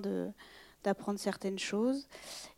[0.84, 2.08] d'apprendre certaines choses.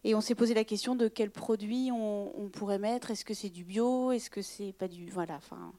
[0.03, 3.12] Et on s'est posé la question de quels produits on, pourrait mettre.
[3.12, 4.12] Est-ce que c'est du bio?
[4.12, 5.09] Est-ce que c'est pas du...
[5.09, 5.73] Voilà, enfin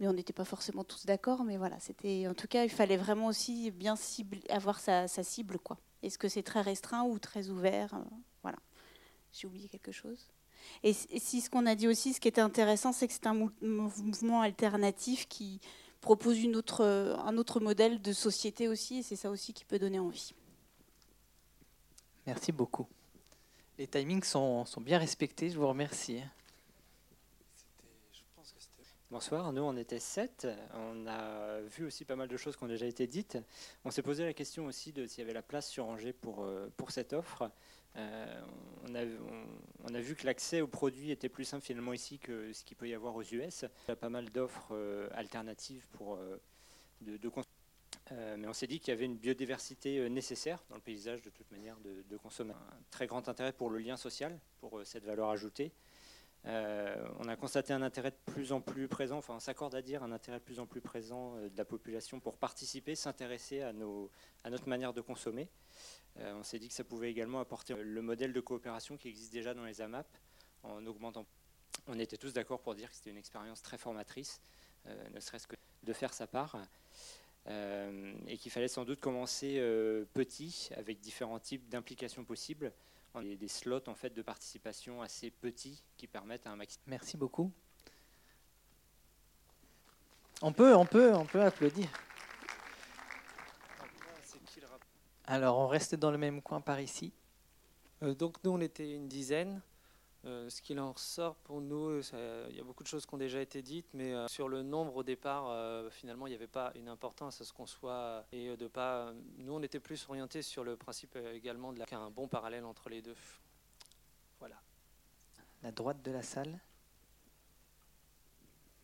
[0.00, 1.44] mais on n'était pas forcément tous d'accord.
[1.44, 3.96] Mais voilà, c'était en tout cas, il fallait vraiment aussi bien
[4.48, 5.78] avoir sa, cible, quoi.
[6.02, 7.94] Est-ce que c'est très restreint ou très ouvert?
[7.94, 8.04] Euh,
[8.42, 8.58] Voilà.
[9.32, 10.30] J'ai oublié quelque chose.
[10.82, 13.50] Et, si ce qu'on a dit aussi, ce qui était intéressant, c'est que c'est un
[13.60, 15.60] mouvement alternatif qui
[16.00, 19.78] propose une autre, un autre modèle de société aussi, et c'est ça aussi qui peut
[19.78, 20.32] donner envie.
[22.28, 22.86] Merci beaucoup.
[23.78, 26.20] Les timings sont, sont bien respectés, je vous remercie.
[29.10, 30.46] Bonsoir, nous on était sept.
[30.74, 33.38] On a vu aussi pas mal de choses qui ont déjà été dites.
[33.86, 36.44] On s'est posé la question aussi de s'il y avait la place sur Angers pour,
[36.44, 37.50] euh, pour cette offre.
[37.96, 38.42] Euh,
[38.86, 39.04] on, a,
[39.84, 42.76] on, a, vu que l'accès aux produits était plus simple finalement ici que ce qu'il
[42.76, 43.62] peut y avoir aux US.
[43.62, 46.18] Il y a pas mal d'offres euh, alternatives pour
[47.00, 47.28] de,
[48.10, 51.50] mais on s'est dit qu'il y avait une biodiversité nécessaire dans le paysage de toute
[51.50, 52.52] manière de, consommer.
[52.52, 55.72] Un très grand intérêt pour le lien social, pour cette valeur ajoutée.
[56.46, 59.82] Euh, on a constaté un intérêt de plus en plus présent, enfin on s'accorde à
[59.82, 63.62] dire un intérêt de plus en plus présent euh, de la population pour participer, s'intéresser
[63.62, 63.72] à,
[64.44, 65.48] à notre manière de consommer.
[66.18, 69.32] Euh, on s'est dit que ça pouvait également apporter le modèle de coopération qui existe
[69.32, 70.06] déjà dans les AMAP
[70.62, 71.26] en augmentant.
[71.86, 74.40] On était tous d'accord pour dire que c'était une expérience très formatrice,
[75.12, 76.56] ne serait-ce que de faire sa part.
[77.48, 79.58] Et qu'il fallait sans doute commencer
[80.12, 82.72] petit, avec différents types d'implications possibles,
[83.22, 86.84] des, des, slots en fait de participation assez petits qui permettent à un maximum.
[86.86, 87.50] Merci beaucoup.
[90.40, 91.88] On peut, on peut, on peut applaudir.
[95.26, 97.12] Alors, on reste dans le même coin par ici.
[98.02, 99.60] Euh, donc nous, on était une dizaine.
[100.24, 102.00] Euh, ce qu'il en ressort pour nous,
[102.48, 104.62] il y a beaucoup de choses qui ont déjà été dites, mais euh, sur le
[104.62, 108.26] nombre au départ, euh, finalement, il n'y avait pas une importance à ce qu'on soit
[108.32, 109.12] et de pas.
[109.38, 113.00] Nous, on était plus orientés sur le principe également de un bon parallèle entre les
[113.00, 113.14] deux.
[114.40, 114.60] Voilà.
[115.62, 116.58] La droite de la salle.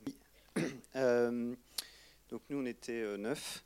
[2.31, 3.64] donc nous, on était neuf.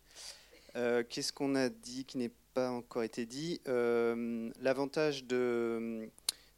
[0.74, 3.60] Qu'est-ce qu'on a dit qui n'est pas encore été dit?
[3.66, 6.10] L'avantage de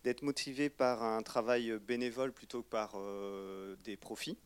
[0.05, 4.39] d'être motivé par un travail bénévole plutôt que par euh, des profits.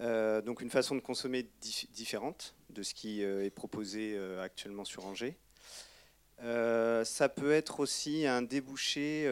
[0.00, 1.46] Euh, donc une façon de consommer
[1.92, 5.36] différente de ce qui euh, est proposé actuellement sur Angers.
[6.38, 9.26] ça peut être aussi un débouché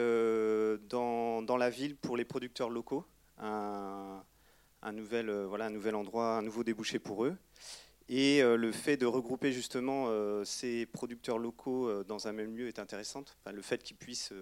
[0.89, 3.05] dans, dans, la ville pour les producteurs locaux,
[3.39, 4.23] un,
[4.93, 7.35] nouvel, voilà, nouvel endroit, un nouveau débouché pour eux.
[8.09, 10.07] Et le fait de regrouper justement
[10.45, 13.23] ces producteurs locaux dans un même lieu est intéressant.
[13.41, 14.33] Enfin, le fait qu'ils puissent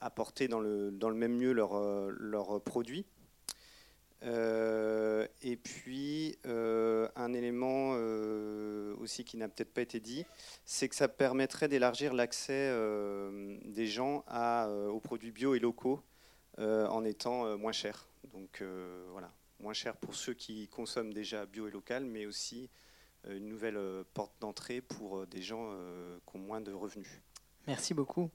[0.00, 3.06] apporter dans le, dans le même lieu leurs leur euh, produits.
[4.24, 7.92] Euh, et puis, un élément
[8.98, 10.24] aussi qui n'a peut-être pas été dit,
[10.64, 12.72] c'est que ça permettrait d'élargir l'accès
[13.64, 16.02] des gens à, aux produits bio et locaux
[16.58, 18.08] en étant moins cher.
[18.32, 18.60] Donc
[19.12, 22.70] voilà, moins cher pour ceux qui consomment déjà bio et local, mais aussi
[23.28, 23.78] une nouvelle
[24.14, 25.70] porte d'entrée pour des gens
[26.26, 27.22] qui ont moins de revenus.
[27.68, 28.30] Merci beaucoup.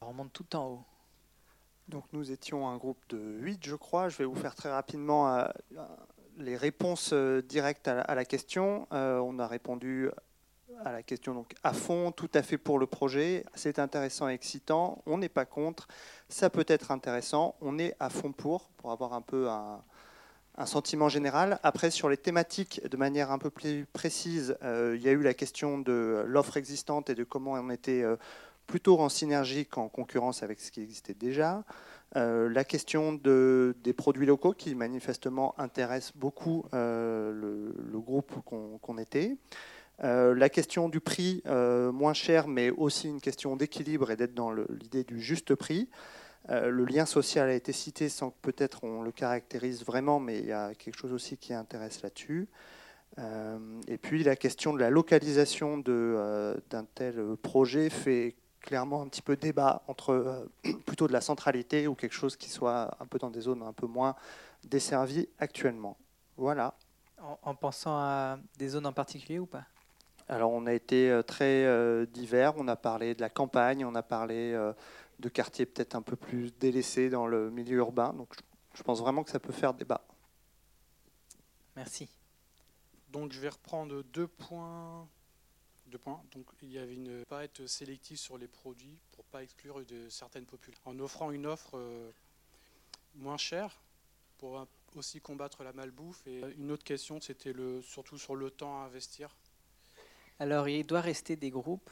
[0.00, 0.84] On remonte tout en haut.
[1.88, 4.08] Donc nous étions un groupe de 8, je crois.
[4.08, 5.44] Je vais vous faire très rapidement euh,
[6.36, 8.86] les réponses euh, directes à la question.
[8.92, 10.08] Euh, on a répondu
[10.84, 13.44] à la question donc à fond, tout à fait pour le projet.
[13.54, 15.02] C'est intéressant et excitant.
[15.06, 15.88] On n'est pas contre.
[16.28, 17.56] Ça peut être intéressant.
[17.60, 19.82] On est à fond pour, pour avoir un peu un,
[20.64, 21.60] sentiment général.
[21.62, 25.32] Après, sur les thématiques, de manière un peu plus précise, il y a eu la
[25.32, 28.04] question de l'offre existante et de comment on était
[28.68, 31.64] plutôt en synergie qu'en concurrence avec ce qui existait déjà.
[32.16, 38.98] Euh, la question de, des produits locaux qui manifestement intéresse beaucoup euh, le, groupe qu'on
[38.98, 39.36] était.
[40.04, 44.52] Euh, la question du prix moins cher, mais aussi une question d'équilibre et d'être dans
[44.52, 45.88] l'idée du juste prix.
[46.48, 50.46] le lien social a été cité sans que peut-être on le caractérise vraiment, mais il
[50.46, 52.48] y a quelque chose aussi qui intéresse là-dessus.
[53.88, 58.36] et puis la question de la localisation d'un tel projet fait
[58.68, 60.44] clairement un petit peu débat entre euh,
[60.86, 63.72] plutôt de la centralité ou quelque chose qui soit un peu dans des zones un
[63.72, 64.14] peu moins
[64.64, 65.96] desservies actuellement.
[66.36, 66.74] Voilà.
[67.42, 69.64] En, pensant à des zones en particulier ou pas?
[70.28, 73.94] Alors on a été euh, très euh, divers, on a parlé de la campagne, on
[73.94, 74.52] a parlé
[75.18, 78.34] de quartiers peut-être un peu plus délaissés dans le milieu urbain, donc
[78.74, 80.02] je pense vraiment que ça peut faire débat.
[81.74, 82.10] Merci.
[83.08, 85.08] Donc je vais reprendre deux points
[85.88, 86.22] deux points.
[86.32, 90.08] Donc il y avait une pas être sélectif sur les produits pour pas exclure de
[90.08, 90.82] certaines populations.
[90.90, 92.10] En offrant une offre euh,
[93.14, 93.80] moins chère
[94.38, 96.26] pour aussi combattre la malbouffe.
[96.26, 99.34] Et une autre question, c'était le surtout sur le temps à investir.
[100.38, 101.90] Alors il doit rester des groupes.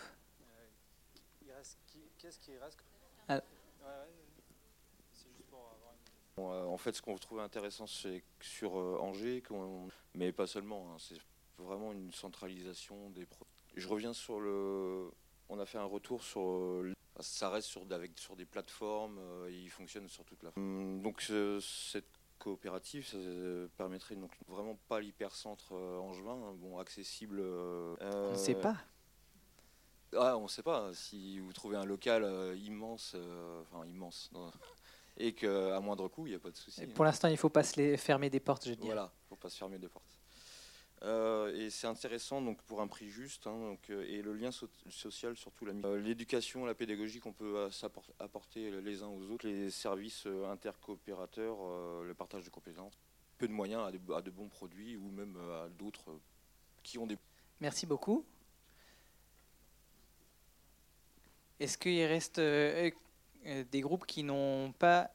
[2.18, 2.78] Qu'est-ce qui reste
[3.28, 3.40] ah.
[6.38, 9.42] En fait, ce qu'on trouve intéressant, c'est sur euh, Angers,
[10.14, 11.18] mais pas seulement, hein, c'est
[11.56, 15.10] vraiment une centralisation des produits je reviens sur le.
[15.48, 16.84] On a fait un retour sur.
[17.20, 20.50] Ça reste sur, avec, sur des plateformes, euh, il fonctionne sur toute la.
[20.56, 21.22] Hum, donc
[21.60, 22.04] cette
[22.38, 23.16] coopérative, ça
[23.78, 27.38] permettrait donc vraiment pas l'hypercentre euh, angevin, hein, bon accessible.
[27.40, 28.76] Euh, on ne sait pas.
[30.14, 30.92] Ah, on ne sait pas.
[30.92, 33.16] Si vous trouvez un local immense,
[33.62, 34.30] enfin immense,
[35.16, 36.82] et qu'à moindre coût, il n'y a pas de souci.
[36.82, 38.86] Et pour l'instant, il ne faut pas se les fermer des portes, je dis.
[38.86, 40.15] Voilà, il ne faut pas se fermer des portes.
[41.06, 44.50] Euh, et c'est intéressant donc pour un prix juste hein, donc, euh, et le lien
[44.50, 47.68] so- social surtout euh, l'éducation la pédagogie qu'on peut
[48.18, 51.58] apporter les uns aux autres les services intercoopérateurs
[52.02, 52.98] le partage de compétences
[53.38, 56.18] peu de moyens à de, bons produits ou même à d'autres
[56.82, 57.16] qui ont des
[57.60, 58.24] Merci beaucoup.
[61.60, 65.10] Est-ce qu'il reste des groupes qui n'ont pas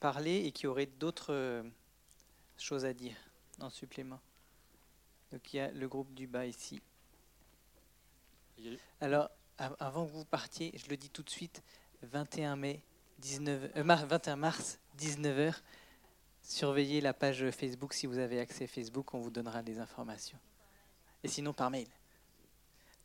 [0.00, 1.64] parlé et qui auraient d'autres
[2.58, 3.16] choses à dire
[3.60, 4.20] en supplément?
[5.32, 6.80] Donc il y a le groupe du bas ici.
[9.00, 11.62] Alors, av- avant que vous partiez, je le dis tout de suite,
[12.02, 12.82] 21 mai,
[13.18, 15.54] 19, euh, mar- 21 mars, 19h,
[16.42, 20.38] surveillez la page Facebook si vous avez accès Facebook, on vous donnera des informations.
[21.22, 21.88] Et sinon par mail.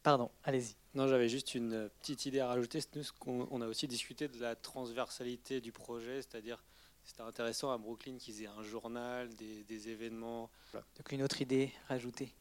[0.03, 0.75] Pardon, allez-y.
[0.93, 2.79] Non, j'avais juste une petite idée à rajouter.
[2.79, 6.63] C'est nous, ce qu'on- on a aussi discuté de la transversalité du projet, c'est-à-dire
[7.05, 10.49] c'était intéressant à Brooklyn qu'ils aient un journal, des, des événements.
[10.73, 12.33] Donc une autre idée rajoutée.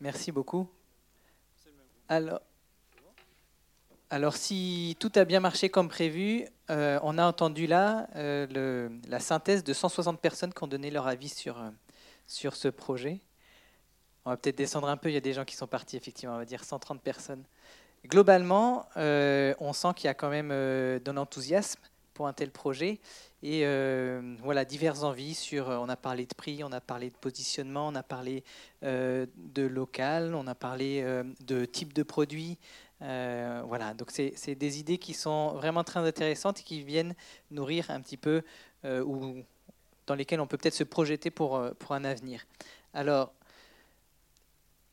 [0.00, 0.68] Merci beaucoup.
[2.08, 2.40] Alors,
[4.10, 8.90] alors si tout a bien marché comme prévu, euh, on a entendu là euh, le-
[9.08, 11.70] la synthèse de 160 personnes qui ont donné leur avis sur, euh,
[12.26, 13.20] sur ce projet.
[14.24, 16.34] On va peut-être descendre un peu, il y a des gens qui sont partis, effectivement,
[16.34, 17.44] on va dire 130 personnes.
[18.04, 21.80] Globalement, on sent qu'il y a quand même de l'enthousiasme
[22.18, 22.98] pour un tel projet
[23.44, 25.70] et euh, voilà diverses envies sur.
[25.70, 28.42] euh, On a parlé de prix, on a parlé de positionnement, on a parlé
[28.82, 31.04] euh, de local, on a parlé
[31.46, 32.58] de type de produit.
[33.00, 37.14] voilà, donc c'est des idées qui sont vraiment très intéressantes et qui viennent
[37.52, 38.42] nourrir un petit peu
[38.84, 39.36] ou
[40.08, 41.56] dans lesquelles on peut peut-être se projeter pour
[41.90, 42.44] un avenir.
[42.94, 43.32] Alors,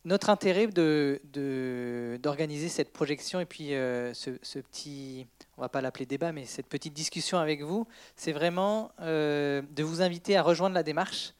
[0.05, 5.25] notre intérêt de- de- d'organiser cette projection et puis euh, ce, petit,
[5.57, 9.83] on va pas l'appeler débat, mais cette petite discussion avec vous, c'est vraiment euh, de
[9.83, 11.33] vous inviter à rejoindre la démarche.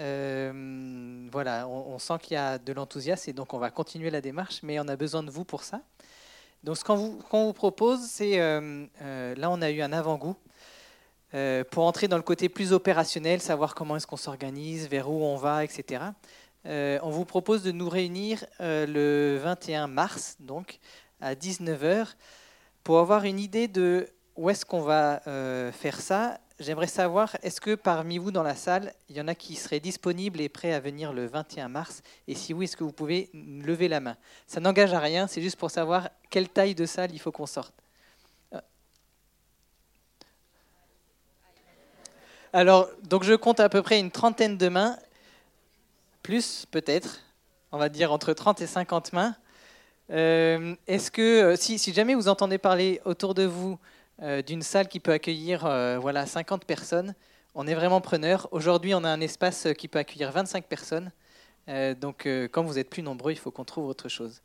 [0.00, 4.20] Euh, voilà, on, sent qu'il y a de l'enthousiasme et donc on va continuer la
[4.20, 5.80] démarche, mais on a besoin de vous pour ça.
[6.64, 10.36] Donc ce qu'on vous, vous propose, c'est, là on a eu un avant-goût,
[11.70, 15.36] pour entrer dans le côté plus opérationnel, savoir comment est-ce qu'on s'organise, vers où on
[15.36, 16.04] va, etc.
[16.68, 20.80] Euh, on vous propose de nous réunir euh, le 21 mars, donc
[21.20, 22.08] à 19h,
[22.84, 26.38] pour avoir une idée de où est-ce qu'on va euh, faire ça.
[26.60, 29.80] J'aimerais savoir, est-ce que parmi vous dans la salle, il y en a qui seraient
[29.80, 32.02] disponibles et prêts à venir le 21 mars?
[32.26, 34.16] Et si oui, est-ce que vous pouvez lever la main?
[34.46, 37.46] Ça n'engage à rien, c'est juste pour savoir quelle taille de salle il faut qu'on
[37.46, 37.72] sorte.
[42.52, 44.96] Alors, donc je compte à peu près une trentaine de mains,
[46.28, 47.20] plus peut-être,
[47.72, 49.34] on va dire entre 30 et 50 mains.
[50.10, 53.78] Euh, Est-ce que, euh, si, jamais vous entendez parler autour de vous
[54.20, 55.60] euh, d'une salle qui peut accueillir
[55.98, 57.14] voilà, 50 personnes,
[57.54, 58.46] on est vraiment preneur.
[58.50, 61.12] Aujourd'hui, on a un espace qui peut accueillir 25 personnes.
[61.98, 64.42] Donc, quand vous êtes plus nombreux, il faut qu'on trouve autre chose.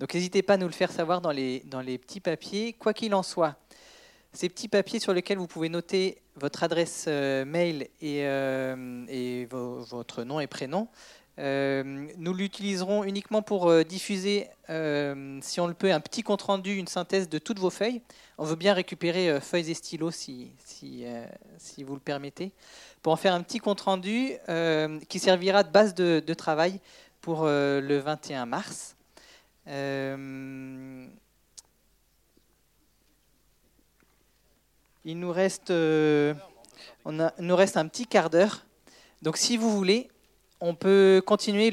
[0.00, 1.60] Donc, n'hésitez pas à nous le faire savoir dans les,
[1.98, 2.72] petits papiers.
[2.72, 3.54] Quoi qu'il en soit,
[4.32, 10.24] ces petits papiers sur lesquels vous pouvez noter votre adresse mail et, et vo- votre
[10.24, 10.88] nom et prénom,
[11.38, 16.76] euh, nous l'utiliserons uniquement pour euh, diffuser, euh, si on le peut, un petit compte-rendu,
[16.76, 18.02] une synthèse de toutes vos feuilles.
[18.36, 21.04] On veut bien récupérer feuilles et stylos si, si,
[21.84, 22.52] vous le permettez,
[23.02, 24.32] pour en faire un petit compte-rendu
[25.08, 26.80] qui servira de base de, travail
[27.20, 28.96] pour le 21 mars.
[29.66, 29.72] Il
[35.04, 38.64] nous reste, on a, il nous reste un petit quart d'heure.
[39.20, 40.08] Donc, si vous voulez,
[40.60, 41.70] on peut continuer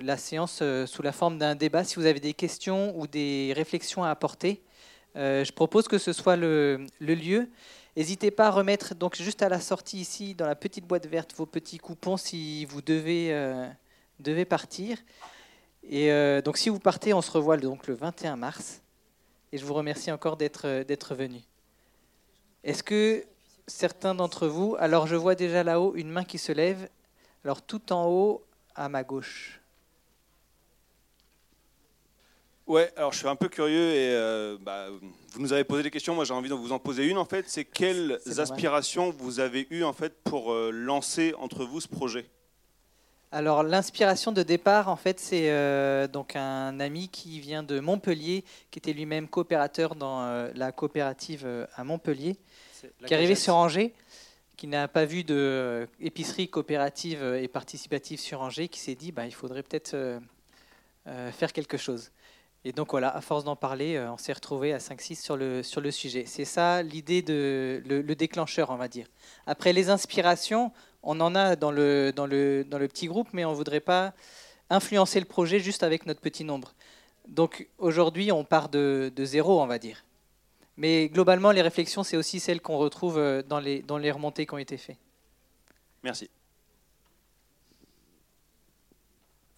[0.00, 1.84] la séance euh, sous la forme d'un débat.
[1.84, 4.62] Si vous avez des questions ou des réflexions à apporter,
[5.16, 7.48] euh, je propose que ce soit le, lieu.
[7.96, 11.34] N'hésitez pas à remettre donc juste à la sortie ici, dans la petite boîte verte,
[11.36, 13.68] vos petits coupons si vous devez, euh,
[14.20, 14.98] devez partir.
[15.90, 16.10] Et
[16.44, 18.82] donc, si vous partez, on se revoit donc le 21 mars.
[19.52, 21.44] Et je vous remercie encore d'être venus.
[22.62, 23.24] Est-ce que
[23.66, 26.90] certains d'entre vous, alors je vois déjà là-haut une main qui se lève,
[27.48, 28.44] alors tout en haut
[28.74, 29.62] à ma gauche.
[32.66, 34.88] Ouais, alors je suis un peu curieux et euh, bah,
[35.30, 36.14] vous nous avez posé des questions.
[36.14, 37.48] Moi, j'ai envie de vous en poser une en fait.
[37.48, 42.26] C'est quelles aspirations vous avez eues en fait pour euh, lancer entre vous ce projet?
[43.30, 48.44] Alors l'inspiration de départ, en fait, c'est euh, donc un ami qui vient de Montpellier,
[48.70, 52.36] qui était lui-même coopérateur dans euh, la coopérative euh, à Montpellier,
[53.06, 53.94] qui est arrivé sur Angers,
[54.58, 58.96] qui n'a pas vu de euh, épicerie coopérative euh, et participative sur Angers, qui s'est
[58.96, 60.18] dit, bah, il faudrait peut-être euh,
[61.32, 62.10] faire quelque chose.
[62.64, 65.80] Et donc voilà, à force d'en parler, on s'est retrouvé à 5-6 sur le, sur
[65.80, 66.24] le sujet.
[66.26, 69.06] C'est ça l'idée de le, le déclencheur, on va dire.
[69.46, 70.72] Après les inspirations,
[71.04, 73.80] on en a dans le, dans le, dans le petit groupe, mais on ne voudrait
[73.80, 74.12] pas
[74.70, 76.74] influencer le projet juste avec notre petit nombre.
[77.28, 80.04] Donc aujourd'hui, on part de, de zéro, on va dire.
[80.78, 84.46] Mais globalement, les réflexions, c'est aussi celles qu'on retrouve euh, dans les, dans les remontées
[84.46, 84.96] qui ont été faites.
[86.04, 86.30] Merci.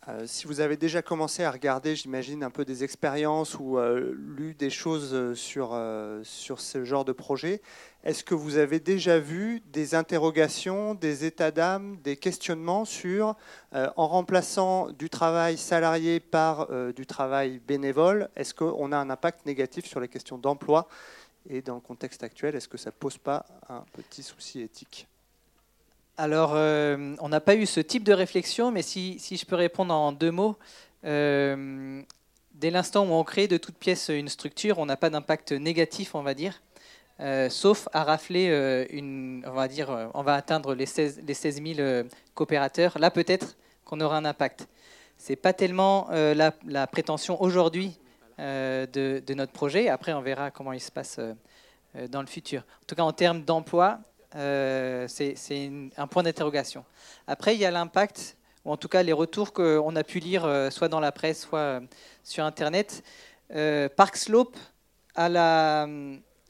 [0.09, 4.15] Euh, si vous avez déjà commencé à regarder, j'imagine, un peu des expériences ou euh,
[4.17, 7.61] lu des choses sur, euh, sur ce genre de projet,
[8.03, 13.37] est-ce que vous avez déjà vu des interrogations, des états d'âme, des questionnements sur,
[13.75, 19.11] euh, en remplaçant du travail salarié par euh, du travail bénévole, est-ce qu'on a un
[19.11, 20.89] impact négatif sur les questions d'emploi
[21.51, 25.07] Et dans le contexte actuel, est-ce que ça ne pose pas un petit souci éthique?
[26.17, 29.57] Alors, euh, on n'a pas eu ce type de réflexion, mais si, si je peux
[29.57, 30.57] répondre en deux mots,
[31.03, 36.15] dès l'instant où on crée de toute pièce une structure, on n'a pas d'impact négatif,
[36.15, 36.61] on va dire,
[37.21, 41.21] euh, sauf à rafler euh, une, on va dire, euh, on va atteindre les 16,
[41.27, 42.05] les 16 000 euh,
[42.35, 42.99] coopérateurs.
[42.99, 44.69] Là, peut-être qu'on aura un impact.
[45.19, 47.99] C'est pas tellement la, prétention aujourd'hui
[48.39, 48.87] de,
[49.27, 49.91] de notre projet.
[49.91, 51.21] Après, on verra comment il se passe
[52.09, 52.61] dans le futur.
[52.63, 53.99] En tout cas, en termes d'emploi,
[54.33, 56.87] c'est un point d'interrogation.
[57.27, 60.69] Après, il y a l'impact, ou en tout cas les retours qu'on a pu lire,
[60.71, 61.83] soit dans la presse, soit
[62.25, 63.03] sur Internet.
[63.97, 64.57] Park Slope
[65.17, 65.87] a la,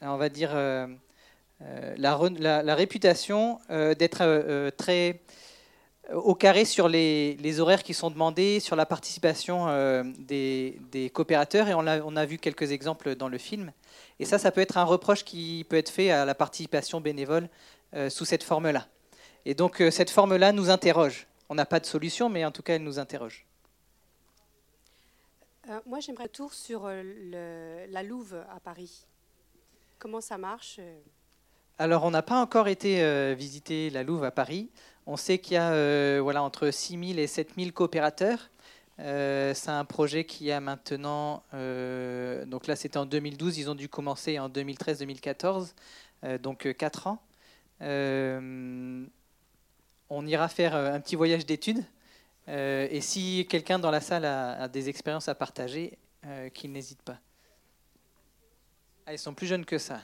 [0.01, 0.87] on va dire, euh,
[1.61, 5.21] euh, la, réputation euh, d'être très
[6.13, 9.67] au carré sur les, horaires qui sont demandés, sur la participation
[10.17, 11.85] des, coopérateurs, et on
[12.15, 13.71] a, vu quelques exemples dans le film.
[14.19, 17.47] Et ça, ça peut être un reproche qui peut être fait à la participation bénévole
[18.09, 18.87] sous cette forme-là.
[19.45, 21.27] Et donc cette forme-là nous interroge.
[21.47, 23.45] On n'a pas de solution, mais en tout cas, elle nous interroge.
[25.85, 29.05] Moi, j'aimerais tour sur la Louve à Paris.
[30.01, 30.99] Comment ça marche euh,
[31.77, 34.71] Alors, on n'a pas encore été euh, visiter la Louve à Paris.
[35.05, 38.49] On sait qu'il y a euh, voilà, entre 6 000 et 7 000 coopérateurs.
[38.97, 44.37] C'est un projet qui a maintenant, donc là c'était en 2012, ils ont dû commencer
[44.37, 45.73] en 2013-2014,
[46.23, 47.19] euh, donc 4 ans.
[47.81, 49.07] On
[50.27, 51.83] ira faire un petit voyage d'études.
[52.47, 55.97] Et si quelqu'un dans la salle a, des expériences à partager,
[56.53, 57.17] qu'il n'hésite pas.
[59.11, 59.99] Ah, ils sont plus jeunes que ça.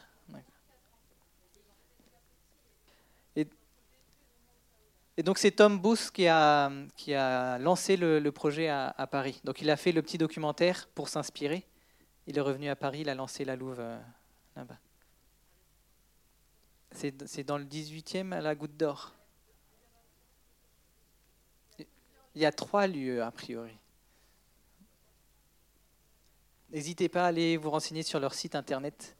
[3.37, 9.39] Et, donc c'est Tom Booth qui a, qui a lancé le, projet à, Paris.
[9.45, 11.65] Donc il a fait le petit documentaire pour s'inspirer.
[12.25, 13.97] Il est revenu à Paris, il a lancé la Louve euh,
[14.57, 14.77] là-bas.
[16.91, 19.15] C'est dans le 18e à la Goutte d'Or.
[21.79, 23.77] Il y a trois lieux a priori.
[26.71, 29.15] N'hésitez pas à aller vous renseigner sur leur site internet.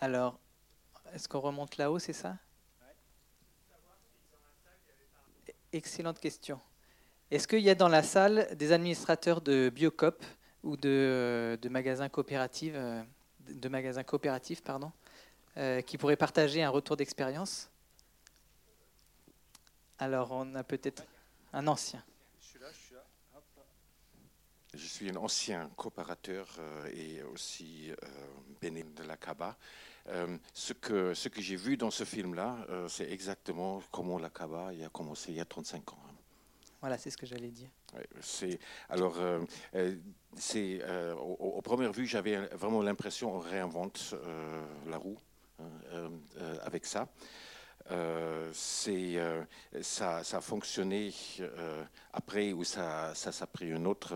[0.00, 0.38] Alors,
[1.14, 2.36] est-ce qu'on remonte là-haut, c'est ça?
[5.72, 6.60] Excellente question.
[7.30, 10.24] Est-ce qu'il y a dans la salle des administrateurs de Biocop
[10.62, 13.02] ou de, magasins coopératifs, euh,
[13.48, 14.92] de magasins coopératifs pardon,
[15.56, 17.70] euh, qui pourraient partager un retour d'expérience?
[19.98, 21.04] Alors, on a peut-être
[21.52, 22.02] un ancien.
[24.78, 27.94] Je suis un ancien coopérateur euh, et aussi euh,
[28.60, 29.56] bénévole de la CABA.
[30.06, 34.30] Euh, ce que, ce que j'ai vu dans ce film-là, c'est exactement comment la
[34.72, 35.98] il a commencé il y a 35 ans.
[36.80, 37.68] Voilà, c'est ce que j'allais dire.
[38.20, 39.44] C'est alors, euh,
[40.36, 40.80] c'est
[41.14, 45.18] au, au première vue, j'avais vraiment l'impression on réinvente euh, la roue
[45.58, 46.10] hein,
[46.62, 47.08] avec ça.
[47.90, 48.52] Euh,
[48.88, 49.44] euh,
[49.80, 51.82] ça, ça a fonctionné euh,
[52.12, 54.14] après où ça, ça, ça a pris une autre,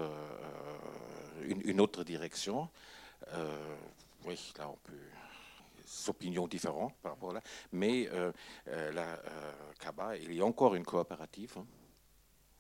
[1.43, 2.69] une, une autre direction.
[4.27, 4.93] Oui, là on peut
[5.77, 7.43] des opinions différentes par rapport à là,
[7.73, 8.31] mais euh,
[8.69, 11.55] euh, la euh, CABA, il y a encore une coopérative.
[11.57, 11.67] hein.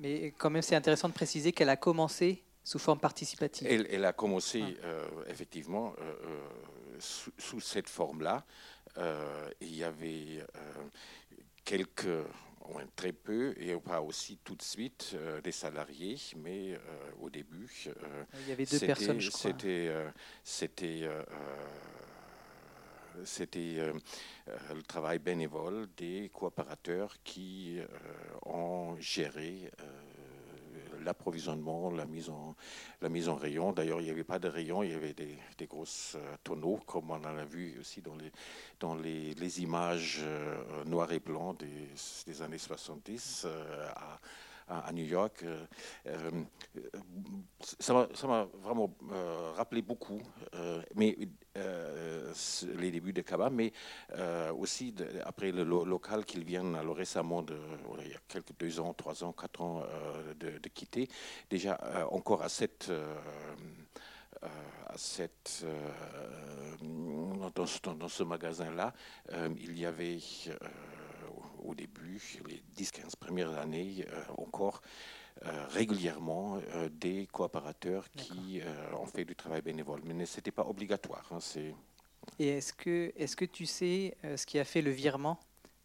[0.00, 3.66] Mais quand même, c'est intéressant de préciser qu'elle a commencé sous forme participative.
[3.70, 5.94] Elle, elle a commencé euh, effectivement
[6.98, 8.44] sous, sous cette forme-là.
[8.98, 10.72] Euh, il y avait euh,
[11.64, 12.06] quelques,
[12.94, 16.78] très peu, et pas aussi tout de suite euh, des salariés, mais euh,
[17.20, 17.70] au début.
[17.86, 19.50] euh, Il y avait deux c'était- personnes, je crois.
[19.50, 19.92] C'était,
[20.44, 21.08] c'était,
[23.24, 23.92] c'était
[24.74, 27.78] le travail bénévole des coopérateurs qui
[28.46, 29.70] ont géré
[31.02, 32.56] l'approvisionnement, la mise en
[33.00, 33.72] la mise en rayon.
[33.72, 37.10] D'ailleurs, il n'y avait pas de rayon, il y avait des, grosses euh, tonneaux, comme
[37.10, 38.32] on en a vu aussi dans les
[38.82, 43.88] dans les, images euh, noir et blanc des, années 70 euh,
[44.68, 45.44] à, à, New York.
[46.06, 46.30] Euh,
[47.78, 47.92] ça
[48.26, 48.92] m'a vraiment
[49.56, 50.20] rappelé beaucoup,
[50.94, 51.16] mais
[51.56, 53.72] euh, c- les débuts de Kaba, mais
[54.14, 54.94] euh, aussi
[55.24, 57.44] après le lo- local qu'ils viennent récemment,
[58.04, 61.08] il y a quelques deux ans, trois ans, quatre ans euh, de, quitter.
[61.50, 63.14] Déjà euh, encore à cette euh,
[64.44, 64.48] euh,
[65.64, 67.80] euh, dans, ce-
[68.22, 68.92] magasin-là,
[69.32, 70.54] euh, il y avait euh,
[71.64, 75.21] au- début, les 10-15 premières années, euh, encore euh,
[75.70, 80.00] régulièrement euh, des coopérateurs qui euh, ont fait du travail bénévole.
[80.04, 81.26] Mais ce n'était pas obligatoire.
[81.30, 81.74] hein, c'est-
[82.38, 85.38] Et est-ce que, est que tu sais euh, ce qui a fait le virement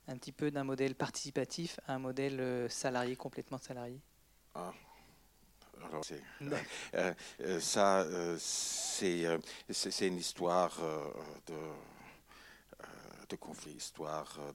[0.08, 4.00] un petit peu d'un modèle participatif à un modèle euh, salarié, complètement salarié?
[4.56, 4.74] Ah.
[5.90, 6.24] Alors, c'est-
[6.96, 9.38] euh, euh, ça, euh, c'est euh,
[9.70, 11.04] c'est- c'est une histoire euh,
[11.48, 12.86] de, euh,
[13.30, 14.52] de conflit, histoire euh,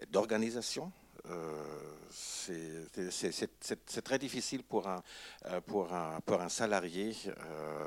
[0.00, 0.90] de- d'organisation.
[1.26, 1.62] Euh,
[2.10, 5.02] c'est- très difficile pour un,
[5.46, 7.86] euh, pour un, pour un salarié euh,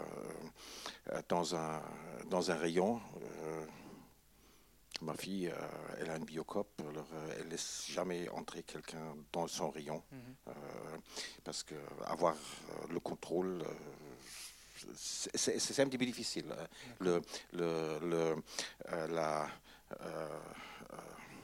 [1.29, 1.81] dans, un,
[2.29, 2.99] dans un rayon.
[5.01, 5.55] Ma fille, euh,
[5.99, 10.01] elle a une biocop, alors euh, elle laisse jamais entrer quelqu'un dans son rayon
[10.47, 10.51] euh,
[11.43, 11.75] parce que
[12.05, 12.35] avoir
[12.89, 13.63] le contrôle,
[14.95, 16.45] c'est un petit peu difficile.
[16.99, 17.21] Le,
[17.53, 18.35] le, le,
[19.09, 19.47] la,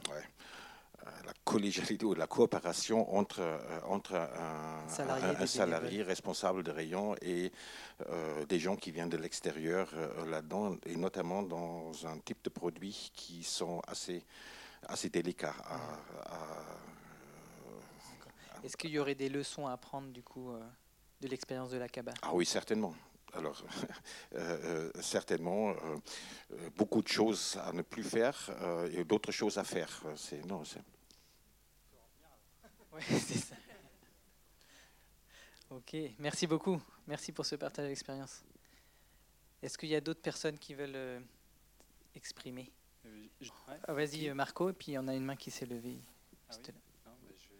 [0.09, 0.23] ouais,
[1.25, 7.15] la collégialité ou la coopération entre, euh, entre un, Salarié un- un responsable de rayon
[7.21, 7.51] et
[8.09, 12.49] euh, des gens qui viennent de l'extérieur euh, là-dedans, et notamment dans un type de
[12.49, 14.23] produits qui sont assez,
[14.87, 15.55] assez délicats.
[15.65, 16.63] à- à-
[18.63, 20.59] Est-ce qu'il y aurait des leçons à apprendre du coup euh,
[21.21, 22.93] de l'expérience de la cabane Ah oui, certainement.
[23.33, 23.61] Alors,
[24.35, 25.73] euh, euh, certainement, euh,
[26.53, 29.89] euh, beaucoup de choses à ne plus faire euh, et d'autres choses à faire.
[30.05, 30.79] Euh, C'est non, c'est
[32.93, 33.55] Ouais, c'est ça.
[35.69, 36.79] Ok, merci beaucoup.
[37.07, 38.43] Merci pour ce partage d'expérience.
[39.61, 41.19] Est-ce qu'il y a d'autres personnes qui veulent euh,
[42.15, 42.71] exprimer?
[43.87, 45.97] Ah, Vas-y, euh, Marco, et puis on a une main qui s'est levée.
[46.49, 46.73] Juste là.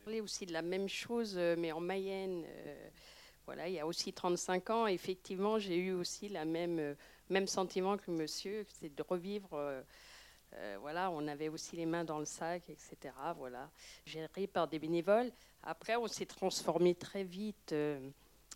[0.04, 2.44] parler aussi de la même chose, euh, mais en Mayenne.
[2.46, 2.90] euh,
[3.46, 6.96] voilà, il y a aussi 35 ans, effectivement, j'ai eu aussi la même, euh,
[7.30, 9.84] même sentiment que le monsieur, c'est de revivre.
[10.56, 13.14] Euh, voilà, on avait aussi les mains dans le sac, etc.
[13.38, 13.70] Voilà,
[14.06, 15.32] géré par des bénévoles.
[15.64, 18.10] Après, on s'est transformé très vite euh,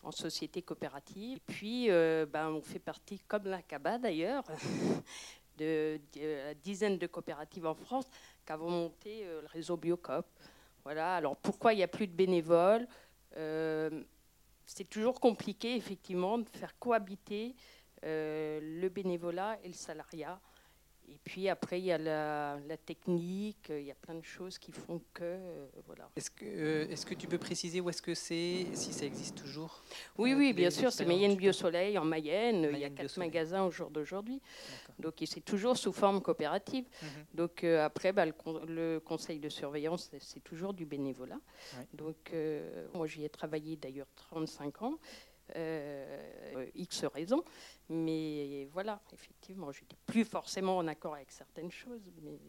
[0.04, 1.40] en société coopérative.
[1.48, 4.44] Puis, euh, ben, on fait partie, comme la CABA d'ailleurs,
[5.58, 6.00] de,
[6.62, 8.06] dizaines de coopératives en France
[8.46, 10.28] qui avons monté le réseau Biocop.
[10.84, 11.16] Voilà.
[11.16, 12.88] Alors pourquoi il n'y a plus de bénévoles?
[14.66, 17.56] C'est toujours compliqué, effectivement, de faire cohabiter
[18.04, 20.40] le bénévolat et le salariat.
[21.10, 24.58] Et puis après, il y a la, la technique, il y a plein de choses
[24.60, 25.24] qui font que.
[25.24, 26.10] euh, voilà.
[26.18, 29.38] Est-ce que, euh, est-ce que tu peux préciser où est-ce que c'est, si ça existe
[29.38, 29.84] toujours?
[30.18, 32.70] Oui, Euh, oui, bien sûr, c'est Mayenne Biosoleil en Mayenne.
[32.74, 34.42] il y a quatre magasins au jour d'aujourd'hui.
[35.00, 36.86] Donc c'est toujours sous forme coopérative.
[37.02, 37.10] Mhm.
[37.36, 41.40] Donc euh, après, bah, le, con- le conseil de surveillance, c'est- toujours du bénévolat.
[41.78, 41.88] Ouais.
[41.94, 42.34] Donc
[42.94, 45.00] moi, j'y ai travaillé d'ailleurs 35 ans.
[45.56, 47.44] Euh, X raisons.
[47.90, 52.02] Mais voilà, effectivement, je n'étais plus forcément en accord avec certaines choses.
[52.22, 52.40] Mais,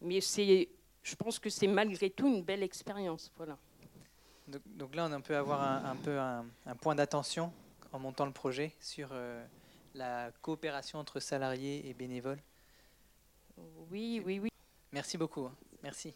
[0.00, 0.68] mais c'est,
[1.02, 3.32] je pense que c'est malgré tout une belle expérience.
[3.36, 3.58] Voilà.
[4.46, 7.52] donc, donc là, on peut avoir un, un peu un, un point d'attention
[7.92, 9.44] en montant le projet sur euh,
[9.94, 12.42] la coopération entre salariés et bénévoles.
[13.90, 14.50] Oui, oui, oui.
[14.92, 15.46] Merci beaucoup.
[15.46, 15.54] hein.
[15.82, 16.14] Merci.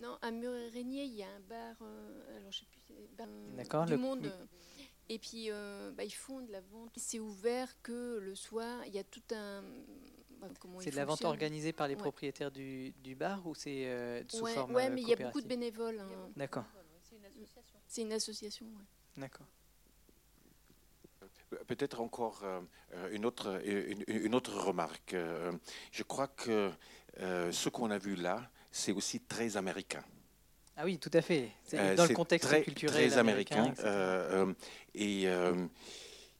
[0.00, 3.26] Non, à Mur-et-Régnier, il y a un bar, euh, alors je sais plus, c'est bar
[3.56, 4.32] D'accord, du le- monde.
[5.08, 6.92] Et puis, euh, bah, ils font de la vente.
[6.96, 8.84] C'est ouvert que le soir.
[8.86, 9.62] Il y a tout un.
[10.40, 12.00] bah, comment C'est de la vente organisée par les Ouais.
[12.00, 15.12] propriétaires du, du bar ou c'est euh, sous Ouais, forme ouais, euh, mais il y
[15.14, 15.98] a beaucoup de bénévoles.
[15.98, 16.30] hein.
[16.36, 16.64] D'accord,
[17.88, 18.66] C'est une association.
[18.66, 18.84] ouais.
[19.16, 19.46] d'accord.
[21.66, 22.60] Peut-être encore euh,
[23.10, 25.16] une, autre, une, une autre remarque.
[25.90, 26.70] Je crois que
[27.18, 30.02] ce qu'on a vu là, c'est aussi très américain.
[30.76, 31.50] Ah oui, tout à fait.
[31.64, 33.74] C'est Euh, dans le contexte très, culturel très américain.
[33.80, 34.54] euh, euh,
[34.94, 35.66] et euh,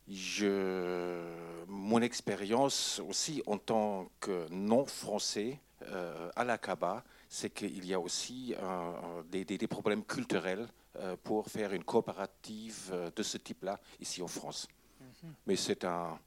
[0.06, 7.84] je, mon expérience aussi en tant que non français euh, à la CABA, c'est qu'il
[7.84, 13.10] y a aussi euh, des, des- des problèmes culturels euh, pour faire une coopérative euh,
[13.14, 14.68] de ce type-là ici en France.
[15.00, 15.34] Mhm.
[15.46, 16.18] Mais c'est un,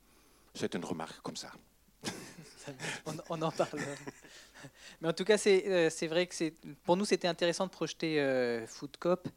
[0.76, 1.52] une remarque comme ça.
[3.06, 3.80] on, on en parle.
[5.02, 6.50] Mais en tout cas, c'est euh, vrai que
[6.84, 9.28] pour nous, c'était intéressant de projeter euh, Food Cop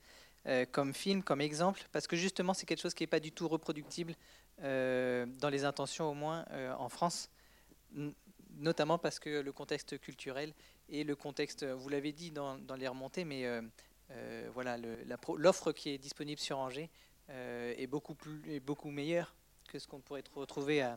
[0.46, 3.32] euh, comme film, comme exemple, parce que justement, c'est quelque chose qui n'est pas du
[3.32, 4.14] tout reproductible
[4.60, 6.44] dans les intentions, au moins
[6.78, 7.28] en France.
[8.56, 10.52] Notamment parce que le contexte culturel
[10.88, 13.44] et le contexte, vous l'avez dit dans, les remontées, mais
[14.52, 14.76] voilà,
[15.36, 16.88] l'offre qui est disponible sur Angers
[17.28, 19.34] est beaucoup plus, beaucoup meilleure
[19.66, 20.96] que ce qu'on pourrait retrouver à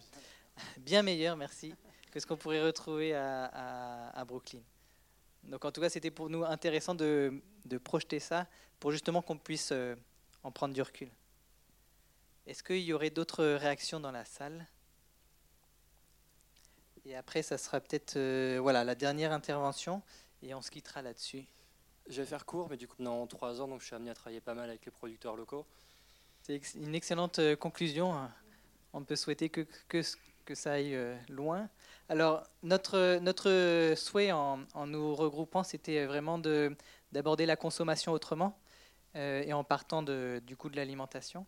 [0.78, 1.74] bien meilleur, merci,
[2.18, 4.62] que ce qu'on pourrait retrouver à, Brooklyn.
[5.44, 8.48] Donc en tout cas, c'était pour nous intéressant de, de, projeter ça
[8.80, 9.72] pour justement qu'on puisse
[10.44, 11.10] en prendre du recul.
[12.48, 14.66] Est-ce qu'il y aurait d'autres réactions dans la salle?
[17.06, 20.02] Et après, ça sera peut-être euh, voilà, la dernière intervention
[20.42, 21.46] et on se quittera là-dessus.
[22.10, 24.14] Je vais faire court, mais du coup, dans trois ans, donc, je suis amené à
[24.14, 25.66] travailler pas mal avec les producteurs locaux.
[26.42, 28.30] C'est une excellente euh, conclusion.
[28.92, 30.02] On peut souhaiter que, que,
[30.48, 31.70] que ça aille euh, loin.
[32.10, 36.40] Alors, notre, notre souhait en, nous regroupant, c'était vraiment
[37.12, 38.58] d'aborder la consommation autrement
[39.16, 41.48] et en partant du coût de l'alimentation.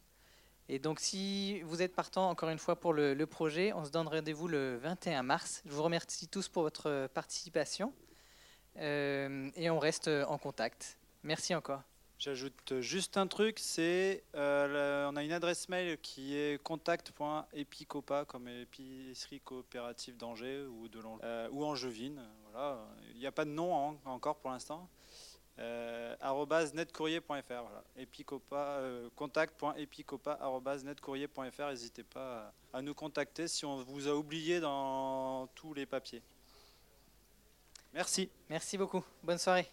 [0.68, 4.08] Et donc, si vous êtes partant, encore une fois, pour le, projet, on se donne
[4.08, 5.62] rendez-vous le 21 mars.
[5.66, 7.93] Je vous remercie tous pour votre participation
[8.78, 10.97] euh, et on reste en contact.
[11.24, 11.84] Merci encore.
[12.20, 18.49] J'ajoute juste un truc, c'est euh, on a une adresse mail qui est contact.epicopa comme
[18.49, 22.22] épicerie coopérative d'Angers ou de euh, ou Angevine.
[22.51, 24.89] Voilà, il n'y a pas de nom encore pour l'instant
[25.59, 26.15] euh,
[26.74, 27.43] netcourrier.fr.
[27.47, 27.84] Voilà.
[27.97, 31.70] Epicopa, euh, contact.epicopa.netcourrier.fr.
[31.70, 36.22] N'hésitez pas à nous contacter si on vous a oublié dans tous les papiers.
[37.93, 38.30] Merci.
[38.49, 39.05] Merci beaucoup.
[39.24, 39.70] Bonne soirée.